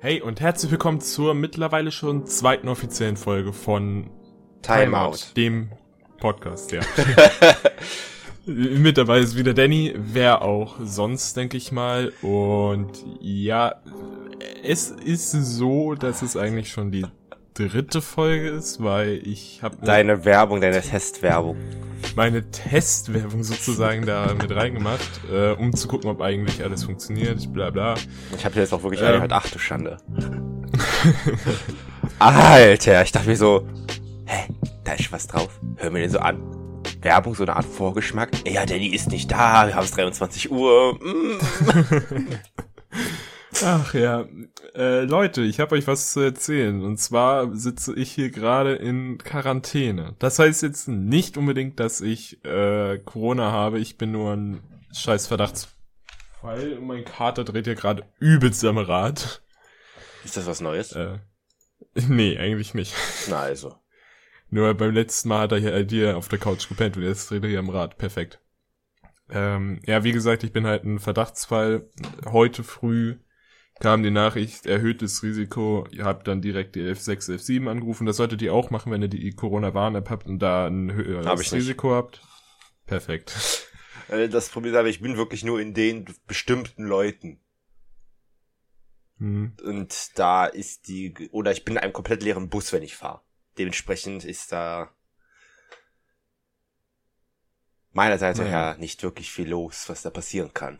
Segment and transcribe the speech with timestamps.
[0.00, 4.08] Hey und herzlich willkommen zur mittlerweile schon zweiten offiziellen Folge von
[4.62, 5.16] Timeout.
[5.36, 5.72] dem
[6.20, 6.82] Podcast, ja.
[8.46, 12.12] Mit dabei ist wieder Danny, wer auch sonst, denke ich mal.
[12.22, 13.82] Und ja,
[14.62, 17.06] es ist so, dass es eigentlich schon die
[17.54, 21.56] dritte Folge ist, weil ich habe Deine Werbung, deine Testwerbung.
[22.16, 27.70] Meine Testwerbung sozusagen da mit reingemacht, äh, um zu gucken, ob eigentlich alles funktioniert, bla
[27.70, 27.94] bla.
[28.36, 29.08] Ich habe jetzt auch wirklich Ähm.
[29.08, 29.32] angehört.
[29.32, 29.96] Ach du Schande.
[32.18, 33.66] Alter, ich dachte mir so,
[34.26, 34.48] hä,
[34.84, 35.48] da ist was drauf.
[35.76, 36.40] Hör mir den so an.
[37.02, 38.30] Werbung, so eine Art Vorgeschmack.
[38.44, 40.94] Ey, ja, Danny ist nicht da, wir haben es 23 Uhr.
[40.94, 41.38] Mm.
[43.64, 44.26] Ach ja,
[44.74, 46.84] äh, Leute, ich habe euch was zu erzählen.
[46.84, 50.14] Und zwar sitze ich hier gerade in Quarantäne.
[50.18, 53.80] Das heißt jetzt nicht unbedingt, dass ich äh, Corona habe.
[53.80, 54.60] Ich bin nur ein
[54.92, 56.74] scheiß Verdachtsfall.
[56.78, 59.42] Und mein Kater dreht hier gerade übelst am Rad.
[60.24, 60.92] Ist das was Neues?
[60.92, 61.18] Äh,
[61.94, 62.94] nee, eigentlich nicht.
[63.28, 63.74] Na also.
[64.50, 67.28] Nur beim letzten Mal hat er hier, äh, hier auf der Couch gepennt und jetzt
[67.30, 67.98] dreht er hier am Rad.
[67.98, 68.40] Perfekt.
[69.30, 71.90] Ähm, ja, wie gesagt, ich bin halt ein Verdachtsfall.
[72.24, 73.18] Heute früh
[73.80, 75.86] kam die Nachricht, erhöhtes Risiko.
[75.90, 78.06] Ihr habt dann direkt die F6, F7 angerufen.
[78.06, 81.40] Das solltet ihr auch machen, wenn ihr die Corona-Warn-App habt und da ein Hab höheres
[81.42, 81.60] ich nicht.
[81.62, 82.20] Risiko habt.
[82.86, 83.34] Perfekt.
[84.10, 87.40] Äh, Das Problem ist aber, ich bin wirklich nur in den bestimmten Leuten.
[89.18, 89.52] Hm.
[89.62, 93.20] Und da ist die, oder ich bin in einem komplett leeren Bus, wenn ich fahre.
[93.58, 94.90] Dementsprechend ist da
[97.92, 98.50] meiner Seite Naja.
[98.70, 100.78] her nicht wirklich viel los, was da passieren kann.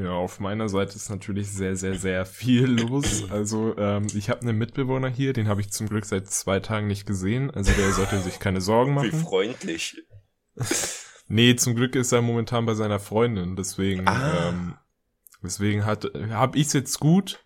[0.00, 3.28] Ja, auf meiner Seite ist natürlich sehr, sehr, sehr viel los.
[3.30, 6.86] Also ähm, ich habe einen Mitbewohner hier, den habe ich zum Glück seit zwei Tagen
[6.86, 7.50] nicht gesehen.
[7.50, 9.20] Also der sollte sich keine Sorgen Wie machen.
[9.20, 9.96] freundlich.
[11.30, 13.54] Nee, zum Glück ist er momentan bei seiner Freundin.
[13.54, 14.48] Deswegen, Ah.
[14.48, 14.74] ähm,
[15.42, 17.44] deswegen hat habe ich es jetzt gut,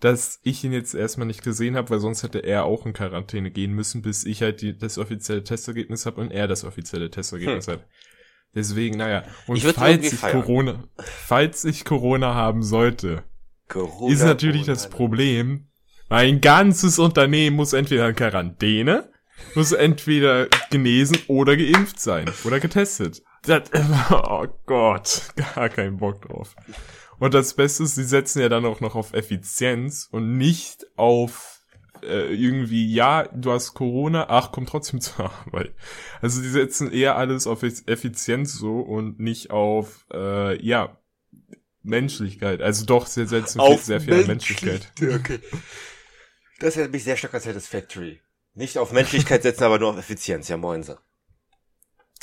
[0.00, 3.50] dass ich ihn jetzt erstmal nicht gesehen habe, weil sonst hätte er auch in Quarantäne
[3.50, 7.68] gehen müssen, bis ich halt die, das offizielle Testergebnis habe und er das offizielle Testergebnis
[7.68, 7.86] hat.
[8.58, 9.22] Deswegen, naja.
[9.46, 9.56] Und.
[9.56, 10.42] Ich falls ich feiern.
[10.42, 13.22] Corona, falls ich Corona haben sollte,
[13.68, 14.74] Corona, ist natürlich Corona.
[14.74, 15.68] das Problem,
[16.08, 19.12] mein ganzes Unternehmen muss entweder in Quarantäne,
[19.54, 23.22] muss entweder genesen oder geimpft sein oder getestet.
[23.44, 23.70] Das,
[24.10, 25.22] oh Gott,
[25.54, 26.56] gar keinen Bock drauf.
[27.20, 31.57] Und das Beste ist, sie setzen ja dann auch noch auf Effizienz und nicht auf
[32.02, 35.74] äh, irgendwie, ja, du hast Corona, ach, komm trotzdem zur Arbeit.
[36.20, 40.98] Also die setzen eher alles auf Effizienz so und nicht auf, äh, ja,
[41.82, 42.60] Menschlichkeit.
[42.60, 44.92] Also doch, sie setzen Auf sehr viel an Menschlichkeit.
[45.00, 45.40] Okay.
[46.60, 48.20] Das erinnert mich sehr stark an Satisfactory.
[48.54, 50.98] Nicht auf Menschlichkeit setzen, aber nur auf Effizienz, ja moinse.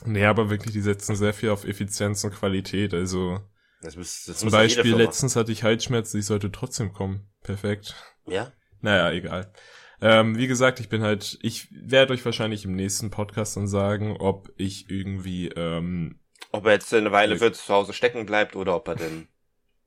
[0.03, 2.93] Nee, aber wirklich, die setzen sehr viel auf Effizienz und Qualität.
[2.93, 3.39] Also
[3.81, 7.29] Das muss, das zum Beispiel letztens hatte ich Halsschmerzen, ich sollte trotzdem kommen.
[7.41, 7.95] Perfekt.
[8.27, 8.51] Ja?
[8.85, 9.51] Naja, egal.
[9.99, 14.15] Ähm, wie gesagt, ich bin halt, ich werde euch wahrscheinlich im nächsten Podcast dann sagen,
[14.19, 16.19] ob ich irgendwie, ähm,
[16.51, 19.27] Ob er jetzt eine Weile wird zu Hause stecken bleibt oder ob er denn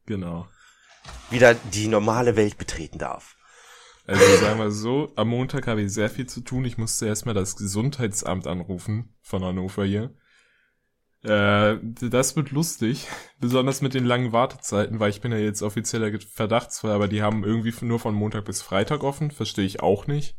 [0.04, 0.48] genau.
[1.30, 3.36] wieder die normale Welt betreten darf.
[4.04, 6.64] Also sagen wir so, am Montag habe ich sehr viel zu tun.
[6.64, 10.12] Ich musste erstmal das Gesundheitsamt anrufen von Hannover hier.
[11.24, 13.08] Äh, das wird lustig,
[13.40, 17.44] besonders mit den langen Wartezeiten, weil ich bin ja jetzt offizieller Verdachtsfall, aber die haben
[17.44, 20.36] irgendwie nur von Montag bis Freitag offen, verstehe ich auch nicht.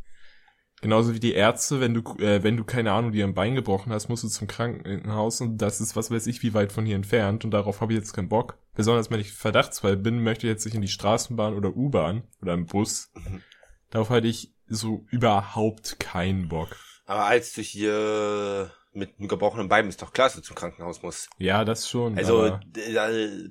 [0.81, 3.91] Genauso wie die Ärzte, wenn du, äh, wenn du keine Ahnung, dir ein Bein gebrochen
[3.91, 6.95] hast, musst du zum Krankenhaus und das ist was weiß ich wie weit von hier
[6.95, 8.57] entfernt und darauf habe ich jetzt keinen Bock.
[8.75, 12.53] Besonders wenn ich Verdachtsfall bin, möchte ich jetzt nicht in die Straßenbahn oder U-Bahn oder
[12.53, 13.11] im Bus.
[13.13, 13.41] Mhm.
[13.89, 16.77] Darauf hatte ich so überhaupt keinen Bock.
[17.05, 21.01] Aber als du hier mit einem gebrochenen Bein bist, doch klar, dass du zum Krankenhaus
[21.03, 21.29] musst.
[21.37, 22.17] Ja, das schon.
[22.17, 22.59] Also,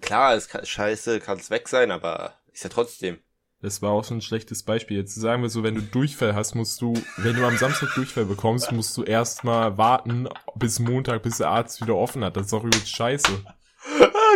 [0.00, 3.19] klar, es kann, scheiße, kann es weg sein, aber ist ja trotzdem.
[3.60, 4.97] das war auch so ein schlechtes Beispiel.
[4.97, 8.25] Jetzt sagen wir so, wenn du Durchfall hast, musst du, wenn du am Samstag Durchfall
[8.25, 12.37] bekommst, musst du erstmal warten bis Montag, bis der Arzt wieder offen hat.
[12.37, 13.44] Das ist doch übelst scheiße.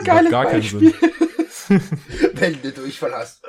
[0.05, 0.95] Das macht gar keinen Sinn.
[2.35, 3.43] Wenn du Durchfall hast.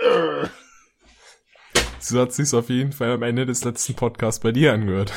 [2.00, 5.14] So hat sich's auf jeden Fall am Ende des letzten Podcasts bei dir angehört.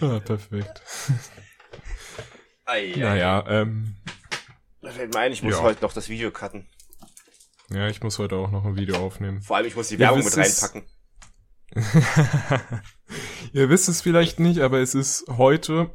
[0.00, 0.82] Ah, perfekt.
[2.64, 2.94] Ei.
[2.96, 3.94] Naja, ähm,
[4.82, 5.62] Da fällt mir ein, ich muss Ja.
[5.62, 6.66] heute noch das Video cutten.
[7.70, 9.42] ja, ich muss heute auch noch ein Video aufnehmen.
[9.42, 10.84] Vor allem, ich muss die Werbung mit reinpacken.
[13.52, 15.90] Ihr wisst es vielleicht nicht, aber es ist heute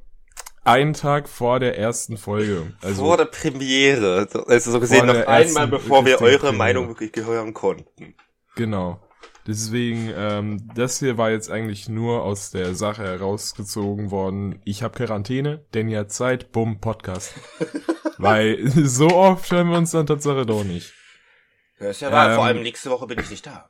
[0.64, 2.74] ein Tag vor der ersten Folge.
[2.82, 4.28] Also Vor der Premiere.
[4.48, 6.54] Also so gesehen noch einmal, bevor wir eure Premiere.
[6.58, 8.16] Meinung wirklich gehören konnten.
[8.56, 9.00] genau.
[9.52, 14.62] Deswegen, ähm, das hier war jetzt eigentlich nur aus der Sache herausgezogen worden.
[14.64, 17.34] Ich habe Quarantäne, Danny hat Zeit, bumm, Podcast.
[18.18, 20.94] Weil so oft hören wir uns dann Tatsache doch nicht.
[21.82, 22.30] Ja, ist ja wahr.
[22.30, 23.70] Ähm, Vor allem nächste Woche bin ich nicht da.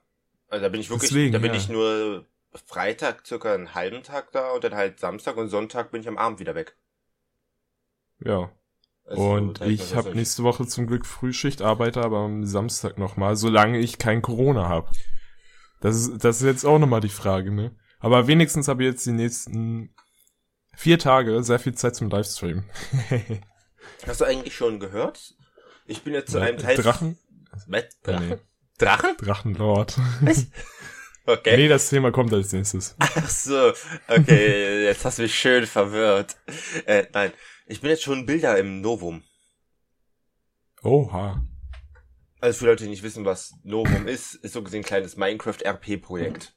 [0.50, 1.58] Also da bin ich wirklich, Deswegen, da bin ja.
[1.58, 2.28] ich nur
[2.68, 6.20] Freitag circa einen halben Tag da und dann halt Samstag und Sonntag bin ich am
[6.20, 6.76] Abend wieder weg.
[8.20, 8.52] Ja.
[9.06, 13.36] Also, Und ich das habe nächste Woche zum Glück Frühschicht, arbeite aber am Samstag nochmal,
[13.36, 14.92] solange ich kein Corona habe.
[15.82, 17.76] Das ist, das ist jetzt auch nochmal die Frage, ne?
[18.00, 19.94] Aber wenigstens habe ich jetzt die nächsten
[20.76, 22.64] vier Tage sehr viel Zeit zum Livestream.
[24.08, 25.36] Hast du eigentlich schon gehört?
[25.86, 26.78] Ich bin jetzt zu einem Teil.
[26.78, 27.18] Drachen?
[27.52, 27.68] Was?
[28.02, 28.30] Drachen?
[28.30, 28.38] nee.
[28.78, 29.18] Drachen?
[29.18, 29.98] Drachenlord.
[31.26, 31.56] Okay.
[31.56, 32.96] Nee, das Thema kommt als nächstes.
[32.98, 33.74] Ach so,
[34.08, 36.36] okay, jetzt hast du mich schön verwirrt.
[36.86, 37.32] Äh, nein,
[37.68, 39.24] ich bin jetzt schon Bilder im Novum.
[40.82, 41.44] Oha.
[42.42, 46.56] Also für Leute, die nicht wissen, was Novum ist, ist so gesehen ein kleines Minecraft-RP-Projekt.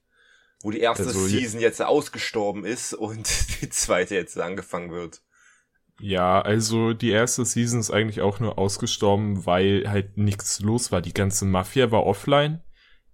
[0.62, 3.28] Wo die erste Also Season jetzt ausgestorben ist und
[3.60, 5.20] die zweite jetzt angefangen wird.
[6.00, 11.02] Ja, also die erste Season ist eigentlich auch nur ausgestorben, weil halt nichts los war.
[11.02, 12.62] Die ganze Mafia war offline.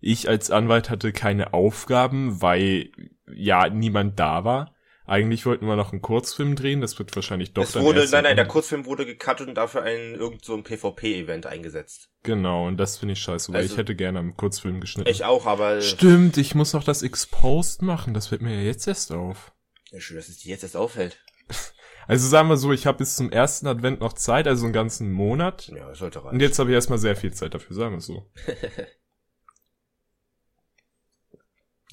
[0.00, 2.90] Ich als Anwalt hatte keine Aufgaben, weil
[3.30, 4.74] ja niemand da war.
[5.10, 8.22] Eigentlich wollten wir noch einen Kurzfilm drehen, das wird wahrscheinlich doch es dann wurde, nein,
[8.22, 12.10] nein, der Kurzfilm wurde gecuttet und dafür ein irgend so ein PvP-Event eingesetzt.
[12.22, 15.10] Genau, und das finde ich scheiße, weil Also- ich hätte gerne am Kurzfilm geschnitten.
[15.10, 18.86] Ich auch, aber Stimmt, ich muss noch das Exposed machen, das fällt mir ja jetzt
[18.86, 19.52] erst auf.
[19.90, 21.18] ja, schön, dass es dir jetzt erst auffällt.
[22.06, 25.12] Also sagen wir so, ich habe bis zum ersten Advent noch Zeit, also einen ganzen
[25.12, 25.68] Monat.
[25.68, 26.34] Ja, das sollte reichen.
[26.34, 28.28] Und jetzt habe ich erstmal sehr viel Zeit dafür, sagen wir so.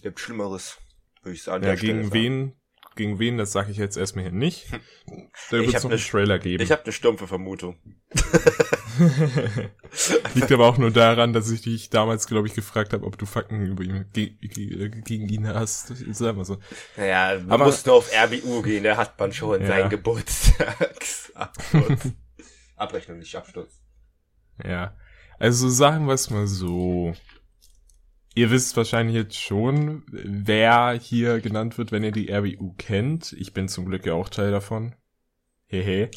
[0.01, 0.77] Gibt Schlimmeres,
[1.21, 1.63] würde ich sagen.
[1.65, 2.53] Ja, gegen wen,
[2.97, 4.65] gegen wen, das sage ich jetzt erstmal hier nicht.
[5.49, 6.61] Da Ich wird hab noch ne- einen Trailer geben.
[6.63, 7.77] Ich habe eine stumpfe Vermutung.
[10.33, 13.25] Liegt aber auch nur daran, dass ich dich damals, glaube ich, gefragt habe, ob du
[13.25, 15.87] Fakten über ihn, ge ge gegen ihn hast.
[16.15, 16.57] Sagen wir so.
[16.97, 19.67] Naja, man Aber- muss nur auf RBU gehen, da hat man schon Ja.
[19.67, 22.11] seinen Geburtstagsabsturz.
[22.75, 23.81] Abrechnung, nicht Absturz.
[24.63, 24.95] Ja.
[25.39, 27.13] Also sagen wir es mal so.
[28.37, 33.33] Ihr wisst wahrscheinlich jetzt schon, wer hier genannt wird, wenn ihr die RBU kennt.
[33.33, 34.93] Ich bin zum Glück ja auch Teil davon.
[35.65, 36.11] Hehe.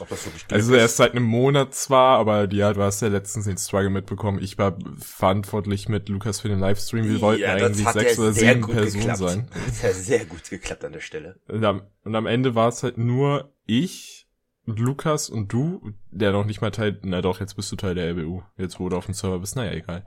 [0.51, 4.39] Also erst seit einem Monat zwar, aber ja, du hast ja letztens den Struggle mitbekommen.
[4.43, 7.09] Ich war verantwortlich mit Lukas für den Livestream.
[7.09, 9.19] Wir wollten ja, eigentlich sechs ja oder sieben Personen geklappt.
[9.19, 9.49] sein.
[9.67, 11.41] Das hat ja sehr gut geklappt an der Stelle.
[11.49, 14.20] Und am, und am Ende war es halt nur ich
[14.79, 18.13] Lukas und du, der noch nicht mal Teil, na doch, jetzt bist du Teil der
[18.13, 18.43] RBU.
[18.57, 20.07] Jetzt wo du auf dem Server bist, naja, egal.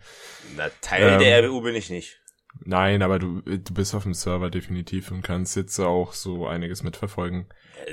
[0.56, 2.22] Na, Teil Ähm, der RBU bin ich nicht.
[2.66, 6.84] Nein, aber du, du bist auf dem Server definitiv und kannst jetzt auch so einiges
[6.84, 7.48] mitverfolgen.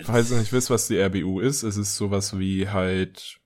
[0.05, 3.40] Falls ihr nicht wisst, was die RBU ist, es ist sowas wie halt,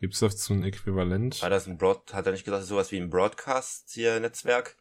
[0.00, 1.42] gibt's dazu ein Äquivalent?
[1.42, 4.76] War das ein Broad, hat er nicht gesagt, sowas wie ein Broadcast hier Netzwerk?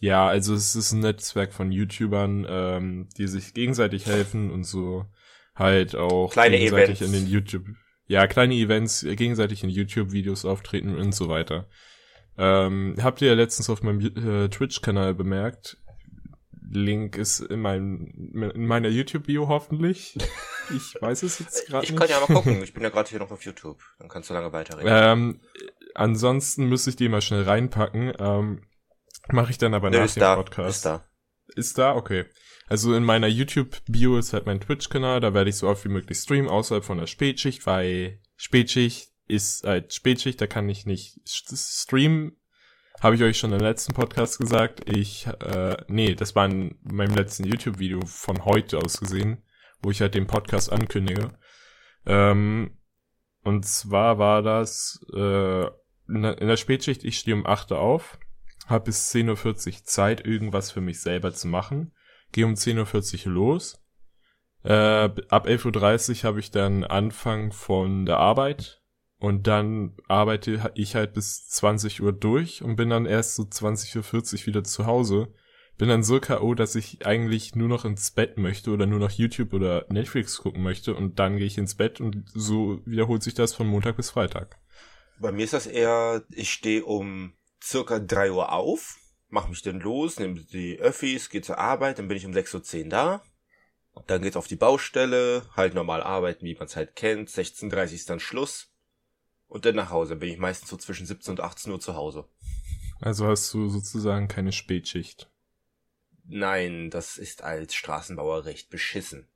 [0.00, 5.06] Ja, also es ist ein Netzwerk von YouTubern, ähm, die sich gegenseitig helfen und so
[5.58, 7.14] halt auch Kleine gegenseitig Events.
[7.18, 7.66] in den YouTube,
[8.06, 11.68] ja, kleine Events, gegenseitig in YouTube-Videos auftreten und so weiter.
[12.36, 15.76] Ähm, habt ihr ja letztens auf meinem äh, Twitch-Kanal bemerkt.
[16.70, 20.16] Link ist in, meinem, in meiner YouTube-Bio hoffentlich.
[20.70, 21.98] Ich weiß es jetzt gerade Ich nicht.
[21.98, 23.80] kann ja mal gucken, ich bin ja gerade hier noch auf YouTube.
[23.98, 24.86] Dann kannst du lange weiterreden.
[24.92, 25.40] Ähm,
[25.94, 28.12] ansonsten müsste ich die mal schnell reinpacken.
[28.18, 28.60] Ähm,
[29.32, 30.76] Mache ich dann aber Nö, nach dem da, Podcast.
[30.76, 31.04] ist da.
[31.56, 31.94] Ist da?
[31.96, 32.26] Okay.
[32.68, 36.18] Also in meiner YouTube-Bio ist halt mein Twitch-Kanal, da werde ich so oft wie möglich
[36.18, 41.82] streamen, außerhalb von der Spätschicht, weil Spätschicht ist halt Spätschicht, da kann ich nicht st-
[41.84, 42.36] streamen.
[43.00, 44.88] Habe ich euch schon im letzten Podcast gesagt.
[44.90, 49.42] Ich, äh, nee, das war in meinem letzten YouTube-Video von heute aus gesehen,
[49.82, 51.38] wo ich halt den Podcast ankündige.
[52.06, 52.76] Ähm,
[53.44, 55.66] und zwar war das äh,
[56.08, 58.18] in der in der Spätschicht, ich stehe um 8 Uhr auf,
[58.66, 61.92] habe bis 10.40 Uhr Zeit, irgendwas für mich selber zu machen.
[62.32, 63.80] Gehe um 10.40 Uhr los.
[64.64, 68.82] Äh, ab 11.30 Uhr habe ich dann Anfang von der Arbeit.
[69.20, 73.96] Und dann arbeite ich halt bis 20 Uhr durch und bin dann erst so 20.40
[74.42, 75.34] Uhr wieder zu Hause.
[75.76, 79.10] Bin dann so K.O., dass ich eigentlich nur noch ins Bett möchte oder nur noch
[79.10, 83.34] YouTube oder Netflix gucken möchte und dann gehe ich ins Bett und so wiederholt sich
[83.34, 84.58] das von Montag bis Freitag.
[85.20, 87.32] Bei mir ist das eher, ich stehe um
[87.62, 92.08] circa drei Uhr auf, mach mich dann los, nehme die Öffis, gehe zur Arbeit, dann
[92.08, 93.22] bin ich um 6.10 Uhr da.
[94.06, 97.28] Dann geht's auf die Baustelle, halt normal arbeiten, wie man es halt kennt.
[97.28, 98.70] 16.30 Uhr ist dann Schluss.
[99.48, 100.16] Und dann nach Hause.
[100.16, 102.28] Bin ich meistens so zwischen 17 und 18 Uhr zu Hause.
[103.00, 105.30] Also hast du sozusagen keine Spätschicht.
[106.24, 109.26] Nein, das ist als Straßenbauer recht beschissen.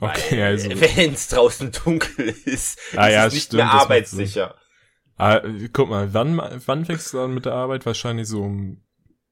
[0.00, 0.68] Okay, Weil, also.
[0.80, 4.56] Wenn's draußen dunkel ist, Ah, ist ja, es nicht stimmt, mehr arbeitssicher.
[5.16, 5.40] Ah,
[5.72, 7.86] guck mal, wann, wann fängst du an mit der Arbeit?
[7.86, 8.82] Wahrscheinlich so um.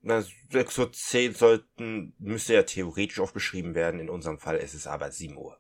[0.01, 4.01] Na, 6 Uhr 10 sollten, müsste ja theoretisch aufgeschrieben werden.
[4.01, 5.59] In unserem Fall ist es aber 7 Uhr.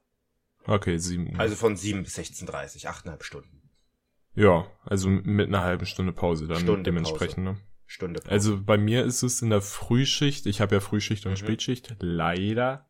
[0.66, 1.40] Okay, sieben Uhr.
[1.40, 3.70] Also von 7 bis 16.30 8,5 Stunden.
[4.34, 7.56] Ja, also mit einer halben Stunde Pause dann Stunde dementsprechend, ne?
[7.86, 8.20] Stunde.
[8.20, 8.30] Pause.
[8.32, 11.36] Also bei mir ist es in der Frühschicht, ich habe ja Frühschicht und Mhm.
[11.36, 12.88] Spätschicht, leider.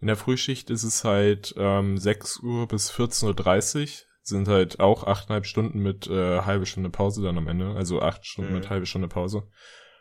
[0.00, 3.88] In der Frühschicht ist es halt ähm, 6 Uhr bis 14.30 Uhr,
[4.28, 8.26] sind halt auch achteinhalb Stunden mit äh, halbe Stunde Pause dann am Ende, also acht
[8.26, 8.58] Stunden Mhm.
[8.58, 9.44] mit halbe Stunde Pause.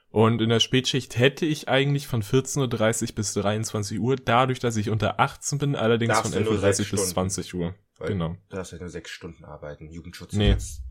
[0.10, 4.78] Und in der Spätschicht hätte ich eigentlich von 14.30 Uhr bis 23 Uhr, dadurch, dass
[4.78, 7.06] ich unter 18 bin, allerdings Darfst von du nur 11.30 Uhr bis Stunden.
[7.06, 7.76] 20 Uhr.
[7.98, 8.30] Weil Genau.
[8.50, 9.90] Du darfst ja nur sechs Stunden arbeiten.
[9.90, 10.34] Jugendschutz.
[10.34, 10.50] Nee.
[10.50, 10.82] jetzt.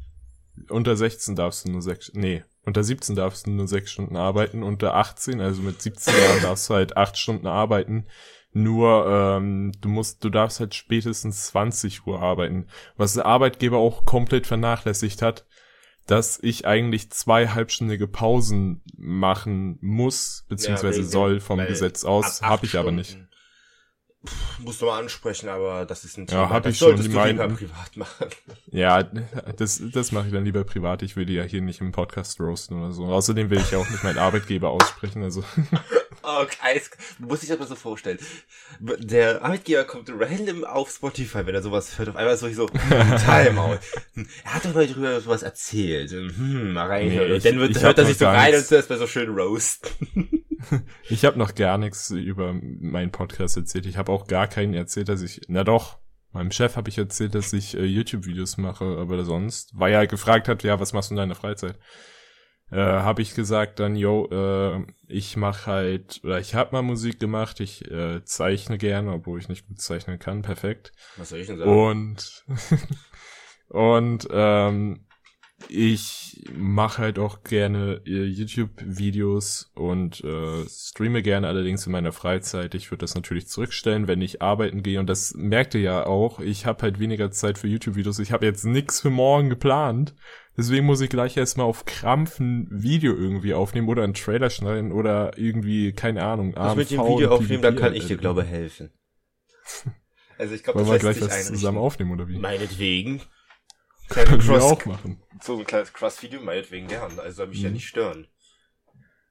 [0.68, 4.62] Unter 16 darfst du nur sechs, nee, unter 17 darfst du nur sechs Stunden arbeiten,
[4.62, 8.06] unter 18, also mit 17 Jahren darfst du halt acht Stunden arbeiten.
[8.56, 12.68] Nur, ähm, du musst, du darfst halt spätestens 20 Uhr arbeiten.
[12.96, 15.44] Was der Arbeitgeber auch komplett vernachlässigt hat,
[16.06, 22.66] dass ich eigentlich zwei halbstündige Pausen machen muss, beziehungsweise dem- soll vom Gesetz aus, habe
[22.66, 23.10] ich aber nicht.
[23.10, 23.28] Stunden-
[24.26, 26.48] Pff, musst du mal ansprechen, aber das ist ein Ja, Thema.
[26.50, 28.26] hab das ich schon, solltest die du lieber privat machen.
[28.70, 31.02] Ja, das, das mache ich dann lieber privat.
[31.02, 33.04] Ich will die ja hier nicht im Podcast roasten oder so.
[33.04, 35.22] Außerdem will ich ja auch nicht meinen Arbeitgeber aussprechen.
[35.22, 35.44] Also
[36.26, 36.90] Oh, Eis.
[37.18, 38.18] Du musst dich das mal so vorstellen.
[38.80, 42.08] Der Arbeitgeber kommt random auf Spotify, wenn er sowas hört.
[42.08, 43.78] Auf einmal so, so hm, Timeout.
[44.44, 46.10] Er hat doch mal drüber sowas erzählt.
[46.10, 47.28] Hm, mal reinhören.
[47.28, 49.06] Nee, und dann ich- wird, ich hört er sich so rein und das mal so
[49.06, 50.46] schön roasten.
[51.08, 53.86] ich habe noch gar nichts über meinen Podcast erzählt.
[53.86, 55.42] Ich habe auch gar keinen erzählt, dass ich.
[55.48, 55.98] Na doch,
[56.32, 60.48] meinem Chef habe ich erzählt, dass ich äh, YouTube-Videos mache, aber sonst, weil er gefragt
[60.48, 61.78] hat, ja, was machst du in deiner Freizeit?
[62.74, 67.20] Äh, habe ich gesagt dann, yo, äh, ich mache halt, oder ich habe mal Musik
[67.20, 70.90] gemacht, ich äh, zeichne gerne, obwohl ich nicht gut zeichnen kann, perfekt.
[71.16, 71.70] Was soll ich denn sagen?
[71.70, 72.44] Und
[73.68, 75.06] und ähm,
[75.68, 82.74] ich mache halt auch gerne äh, YouTube-Videos und äh, streame gerne allerdings in meiner Freizeit.
[82.74, 85.00] Ich würde das natürlich zurückstellen, wenn ich arbeiten gehe.
[85.00, 86.40] Und das merkt ihr ja auch.
[86.40, 88.18] Ich habe halt weniger Zeit für YouTube-Videos.
[88.18, 90.14] Ich habe jetzt nichts für morgen geplant.
[90.56, 94.92] Deswegen muss ich gleich erstmal auf Krampf ein Video irgendwie aufnehmen oder einen Trailer schneiden
[94.92, 98.42] oder irgendwie, keine Ahnung, das mit dem AMV Video aufnehmen, da kann ich dir, glaube
[98.42, 98.90] ich, helfen.
[100.36, 101.54] Also ich glaube, das wir lässt gleich sich was einrichten.
[101.54, 102.38] zusammen aufnehmen oder wie?
[102.38, 103.20] Meinetwegen.
[104.08, 105.22] Kleine Können wir auch machen.
[105.42, 107.18] so ein kleines Cross-Video, meinetwegen gern.
[107.18, 107.74] Also soll mich ja Mhm.
[107.74, 108.28] nicht stören.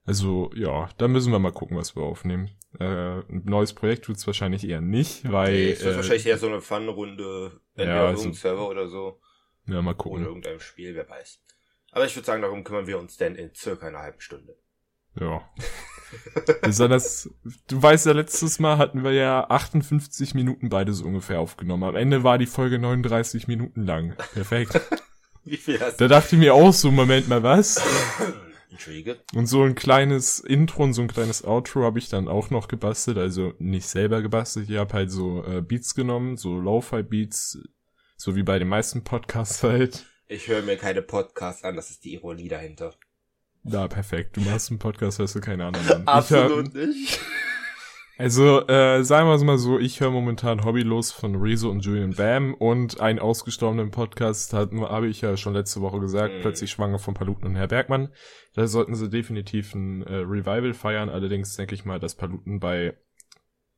[0.05, 2.49] Also ja, da müssen wir mal gucken, was wir aufnehmen.
[2.79, 2.83] Äh,
[3.19, 6.47] ein neues Projekt wird's wahrscheinlich eher nicht, weil Nee, es wird äh, wahrscheinlich eher so
[6.47, 9.21] eine Fun-Runde, entweder Ja, also- irgendeinem Server oder so.
[9.67, 10.25] ja mal Oder gucken.
[10.25, 11.41] irgendeinem Spiel, wer weiß.
[11.91, 14.57] Aber ich würde sagen, darum kümmern wir uns denn in circa einer halben Stunde.
[15.19, 15.47] Ja.
[16.61, 17.29] Besonders,
[17.67, 21.83] du weißt ja, letztes Mal hatten wir ja 58 Minuten beide so ungefähr aufgenommen.
[21.83, 24.15] Am Ende war die Folge 39 Minuten lang.
[24.33, 24.79] Perfekt.
[25.45, 27.81] Wie viel hast Da dachte ich mir auch so, Moment mal, was?
[28.71, 29.19] Entschuldige.
[29.35, 32.67] Und so ein kleines Intro und so ein kleines Outro habe ich dann auch noch
[32.67, 33.17] gebastelt.
[33.17, 34.69] Also nicht selber gebastelt.
[34.69, 37.59] Ich habe halt so äh, Beats genommen, so Lo-Fi-Beats,
[38.17, 40.05] so wie bei den meisten Podcasts halt.
[40.27, 42.95] Ich höre mir keine Podcasts an, das ist die Ironie dahinter.
[43.63, 44.35] Na, perfekt.
[44.37, 46.23] Du machst einen Podcast, hörst du keine anderen an.
[46.23, 47.19] Ich hör, Absolut nicht.
[48.17, 52.13] also, äh, sagen wir es mal so, ich höre momentan Hobbylos von Rezo und Julian
[52.13, 56.41] Bam und einen ausgestorbenen Podcast hat- habe ich ja schon letzte Woche gesagt, Mhm.
[56.41, 58.09] plötzlich schwanger von Paluten und Herr Bergmann.
[58.53, 61.09] Da sollten sie definitiv ein äh, Revival feiern.
[61.09, 62.97] Allerdings denke ich mal, dass Paluten bei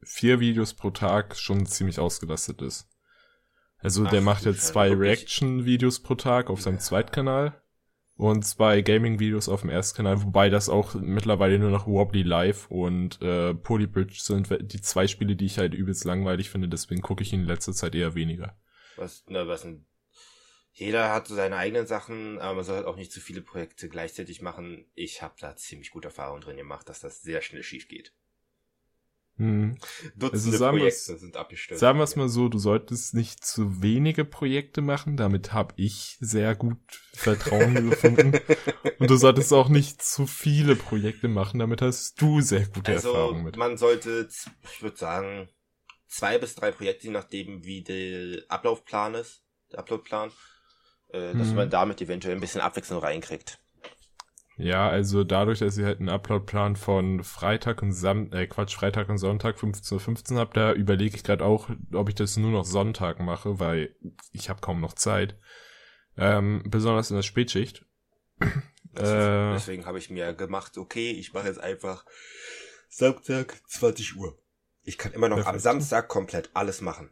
[0.04, 2.90] vier Videos pro Tag schon ziemlich ausgelastet ist.
[3.78, 4.92] Also der Ach, macht du jetzt zwei?
[4.92, 6.80] Reaction-Videos pro Tag auf seinem Ja.
[6.82, 7.62] Zweitkanal
[8.18, 13.22] und zwei Gaming-Videos auf dem Erstkanal, wobei das auch mittlerweile nur noch Wobbly Live und
[13.22, 17.34] äh, Polybridge sind die zwei Spiele, die ich halt übelst langweilig finde, deswegen gucke ich
[17.34, 18.58] in letzter Zeit eher weniger.
[18.96, 19.86] Was, na, was ein,
[20.72, 23.90] jeder hat so seine eigenen Sachen, aber man soll halt auch nicht zu viele Projekte
[23.90, 24.86] gleichzeitig machen.
[24.94, 28.14] Ich habe da ziemlich gute Erfahrungen drin gemacht, dass das sehr schnell schief geht.
[29.38, 29.78] Hm.
[30.16, 31.80] Dutzende sagen wir's- Projekte sind abgestürzt.
[31.82, 36.18] Sagen wir es mal so, du solltest nicht zu wenige Projekte machen, damit habe ich
[36.22, 36.78] sehr gut
[37.14, 38.40] Vertrauen gefunden.
[39.00, 43.10] Und du solltest auch nicht zu viele Projekte machen, damit hast du sehr gute Also
[43.10, 43.58] Erfahrungen mit.
[43.58, 44.30] man sollte,
[44.64, 45.50] ich würde sagen,
[46.08, 50.32] zwei bis drei Projekte, je nachdem wie der Ablaufplan ist, der Uploadplan,
[51.10, 51.56] äh, dass Mhm.
[51.56, 53.60] man damit eventuell ein bisschen Abwechslung reinkriegt.
[54.58, 59.10] Ja, also dadurch, dass ich halt einen Uploadplan von Freitag und Sam äh, Quatsch, Freitag
[59.10, 62.52] und Sonntag 15.15 Uhr 15 hab, da überlege ich gerade auch, ob ich das nur
[62.52, 63.96] noch Sonntag mache, weil
[64.32, 65.38] ich habe kaum noch Zeit.
[66.18, 67.86] Ähm, besonders in der Spätschicht.
[68.98, 69.52] Äh.
[69.52, 72.06] deswegen habe ich mir gemacht, okay, ich mache jetzt einfach
[72.88, 74.40] Samstag 20 Uhr.
[74.84, 75.64] Ich kann immer noch am Perfekt.
[75.64, 77.10] Samstag komplett alles machen.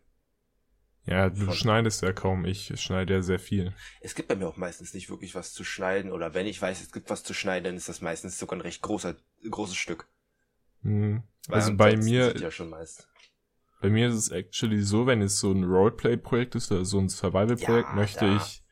[1.05, 3.73] Ja, du Von- schneidest ja kaum, ich schneide ja sehr viel.
[4.01, 6.81] Es gibt bei mir auch meistens nicht wirklich was zu schneiden oder wenn ich weiß,
[6.81, 9.15] es gibt was zu schneiden, dann ist das meistens sogar ein recht großer,
[9.49, 10.07] großes Stück.
[10.83, 11.23] Hm.
[11.47, 13.07] Weil Also bei mir, ja schon meist.
[13.81, 17.09] bei mir ist es actually so, wenn es so ein Roleplay-Projekt ist oder so ein
[17.09, 18.35] Survival-Projekt, Ja, möchte da.
[18.35, 18.62] ich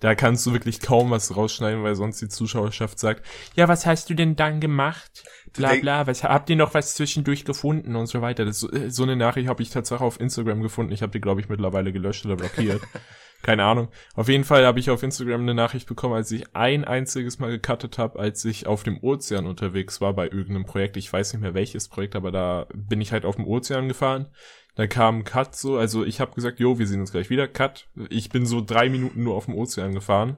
[0.00, 3.24] Da kannst du wirklich kaum was rausschneiden, weil sonst die Zuschauerschaft sagt,
[3.54, 5.24] ja, was hast du denn dann gemacht?
[5.54, 8.44] Bla bla, was, habt ihr noch was zwischendurch gefunden und so weiter.
[8.44, 10.92] Das, so eine Nachricht habe ich tatsächlich auf Instagram gefunden.
[10.92, 12.82] Ich habe die, glaube ich, mittlerweile gelöscht oder blockiert.
[13.44, 13.88] Keine Ahnung.
[14.14, 17.50] Auf jeden Fall habe ich auf Instagram eine Nachricht bekommen, als ich ein einziges Mal
[17.50, 20.96] gecuttet habe, als ich auf dem Ozean unterwegs war bei irgendeinem Projekt.
[20.96, 24.28] Ich weiß nicht mehr welches Projekt, aber da bin ich halt auf dem Ozean gefahren.
[24.74, 27.46] Dann kam Cut so, also ich habe gesagt, jo, wir sehen uns gleich wieder.
[27.46, 27.88] Cut.
[28.10, 30.36] Ich bin so drei Minuten nur auf dem Ozean gefahren.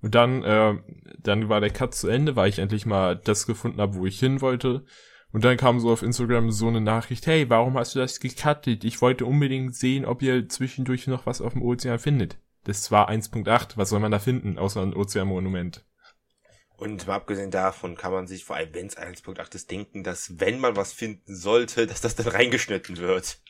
[0.00, 0.74] Und dann, äh,
[1.18, 4.18] dann war der Cut zu Ende, weil ich endlich mal das gefunden habe, wo ich
[4.18, 4.84] hin wollte.
[5.32, 8.84] Und dann kam so auf Instagram so eine Nachricht, hey, warum hast du das gecuttet?
[8.84, 12.38] Ich wollte unbedingt sehen, ob ihr zwischendurch noch was auf dem Ozean findet.
[12.62, 15.84] Das war 1.8, was soll man da finden, außer ein Ozeanmonument?
[16.76, 20.38] Und mal abgesehen davon kann man sich, vor allem wenn es 1.8 ist, denken, dass
[20.38, 23.40] wenn man was finden sollte, dass das dann reingeschnitten wird.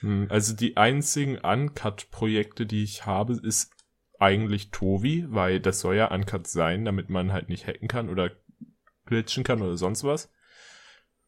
[0.00, 3.72] Hm, also die einzigen Uncut-Projekte, die ich habe, ist
[4.18, 8.30] eigentlich Tovi, weil das soll ja Uncut sein, damit man halt nicht hacken kann oder
[9.06, 10.32] glitchen kann oder sonst was.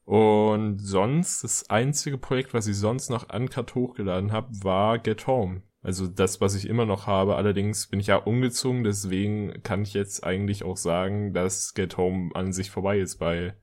[0.05, 5.63] Und sonst, das einzige Projekt, was ich sonst noch uncut hochgeladen habe, war Get Home.
[5.83, 7.35] Also das, was ich immer noch habe.
[7.35, 12.31] Allerdings bin ich ja umgezogen, deswegen kann ich jetzt eigentlich auch sagen, dass Get Home
[12.35, 13.61] an sich vorbei ist, weil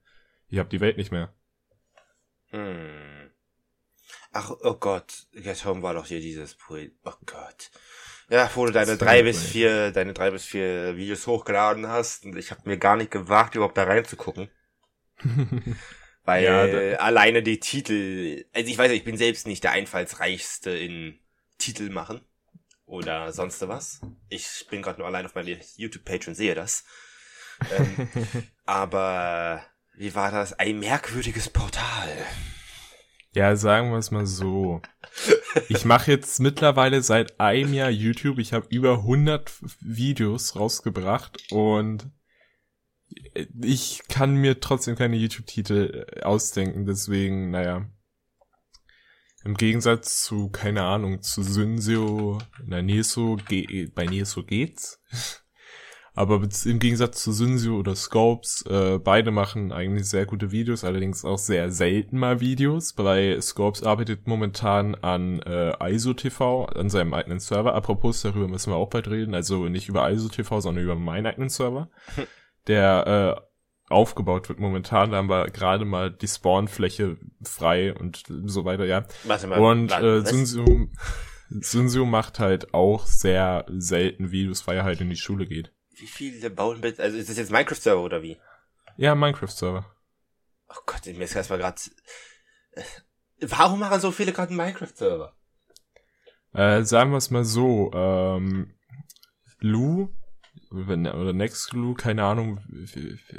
[0.49, 1.33] ich habe die Welt nicht mehr.
[2.49, 3.22] Hm.
[4.33, 6.95] Ach, oh Gott, Get Home war doch hier dieses Projekt.
[7.05, 7.69] Oh Gott.
[8.29, 12.35] Ja, wo du deine drei bis vier, deine drei bis vier Videos hochgeladen hast und
[12.35, 14.49] ich habe mir gar nicht gewagt, überhaupt da reinzugucken.
[16.25, 19.71] Weil ja, äh, alleine die Titel, also ich weiß ja, ich bin selbst nicht der
[19.71, 21.19] einfallsreichste in
[21.59, 22.21] Titel machen
[22.85, 24.01] oder sonst was.
[24.29, 26.85] Ich bin gerade nur allein auf meiner YouTube-Page und sehe das.
[27.77, 28.09] ähm,
[28.65, 29.63] aber
[29.95, 30.53] wie war das?
[30.53, 32.25] Ein merkwürdiges Portal.
[33.33, 34.81] Ja, sagen wir es mal so.
[35.67, 38.37] Ich mache jetzt mittlerweile seit einem Jahr YouTube.
[38.37, 42.11] Ich habe über 100 Videos rausgebracht und
[43.61, 47.89] ich kann mir trotzdem keine YouTube-Titel äh, ausdenken, deswegen, naja.
[49.43, 53.37] Im Gegensatz zu, keine Ahnung, zu Synseo, na, Neso,
[53.93, 55.01] bei Neso geht's.
[56.15, 61.25] Aber im Gegensatz zu Synseo oder Scopes, äh, beide machen eigentlich sehr gute Videos, allerdings
[61.25, 62.93] auch sehr selten mal Videos.
[62.93, 67.73] Bei Scopes arbeitet momentan an äh, ISO-TV, an seinem eigenen Server.
[67.73, 69.33] Apropos, darüber müssen wir auch bald reden.
[69.33, 71.89] Also nicht über ISO-TV, sondern über meinen eigenen Server.
[72.67, 75.11] der äh, aufgebaut wird momentan.
[75.11, 79.05] Da haben wir gerade mal die Spawnfläche frei und so weiter, ja.
[79.23, 80.89] Warte mal, und äh, Sunsu,
[81.49, 85.73] Sunsu macht halt auch sehr selten Videos, weil er halt in die Schule geht.
[85.95, 87.03] Wie viele bauen bitte?
[87.03, 88.37] Also ist das jetzt Minecraft-Server oder wie?
[88.97, 89.85] Ja, Minecraft-Server.
[90.69, 91.81] Oh Gott, mir ist erstmal gerade.
[92.71, 92.83] Äh,
[93.41, 95.35] warum machen so viele gerade einen Minecraft-Server?
[96.53, 98.75] Äh, sagen wir es mal so, ähm,
[99.59, 100.09] Lou
[100.73, 102.59] oder Nextglue, keine Ahnung.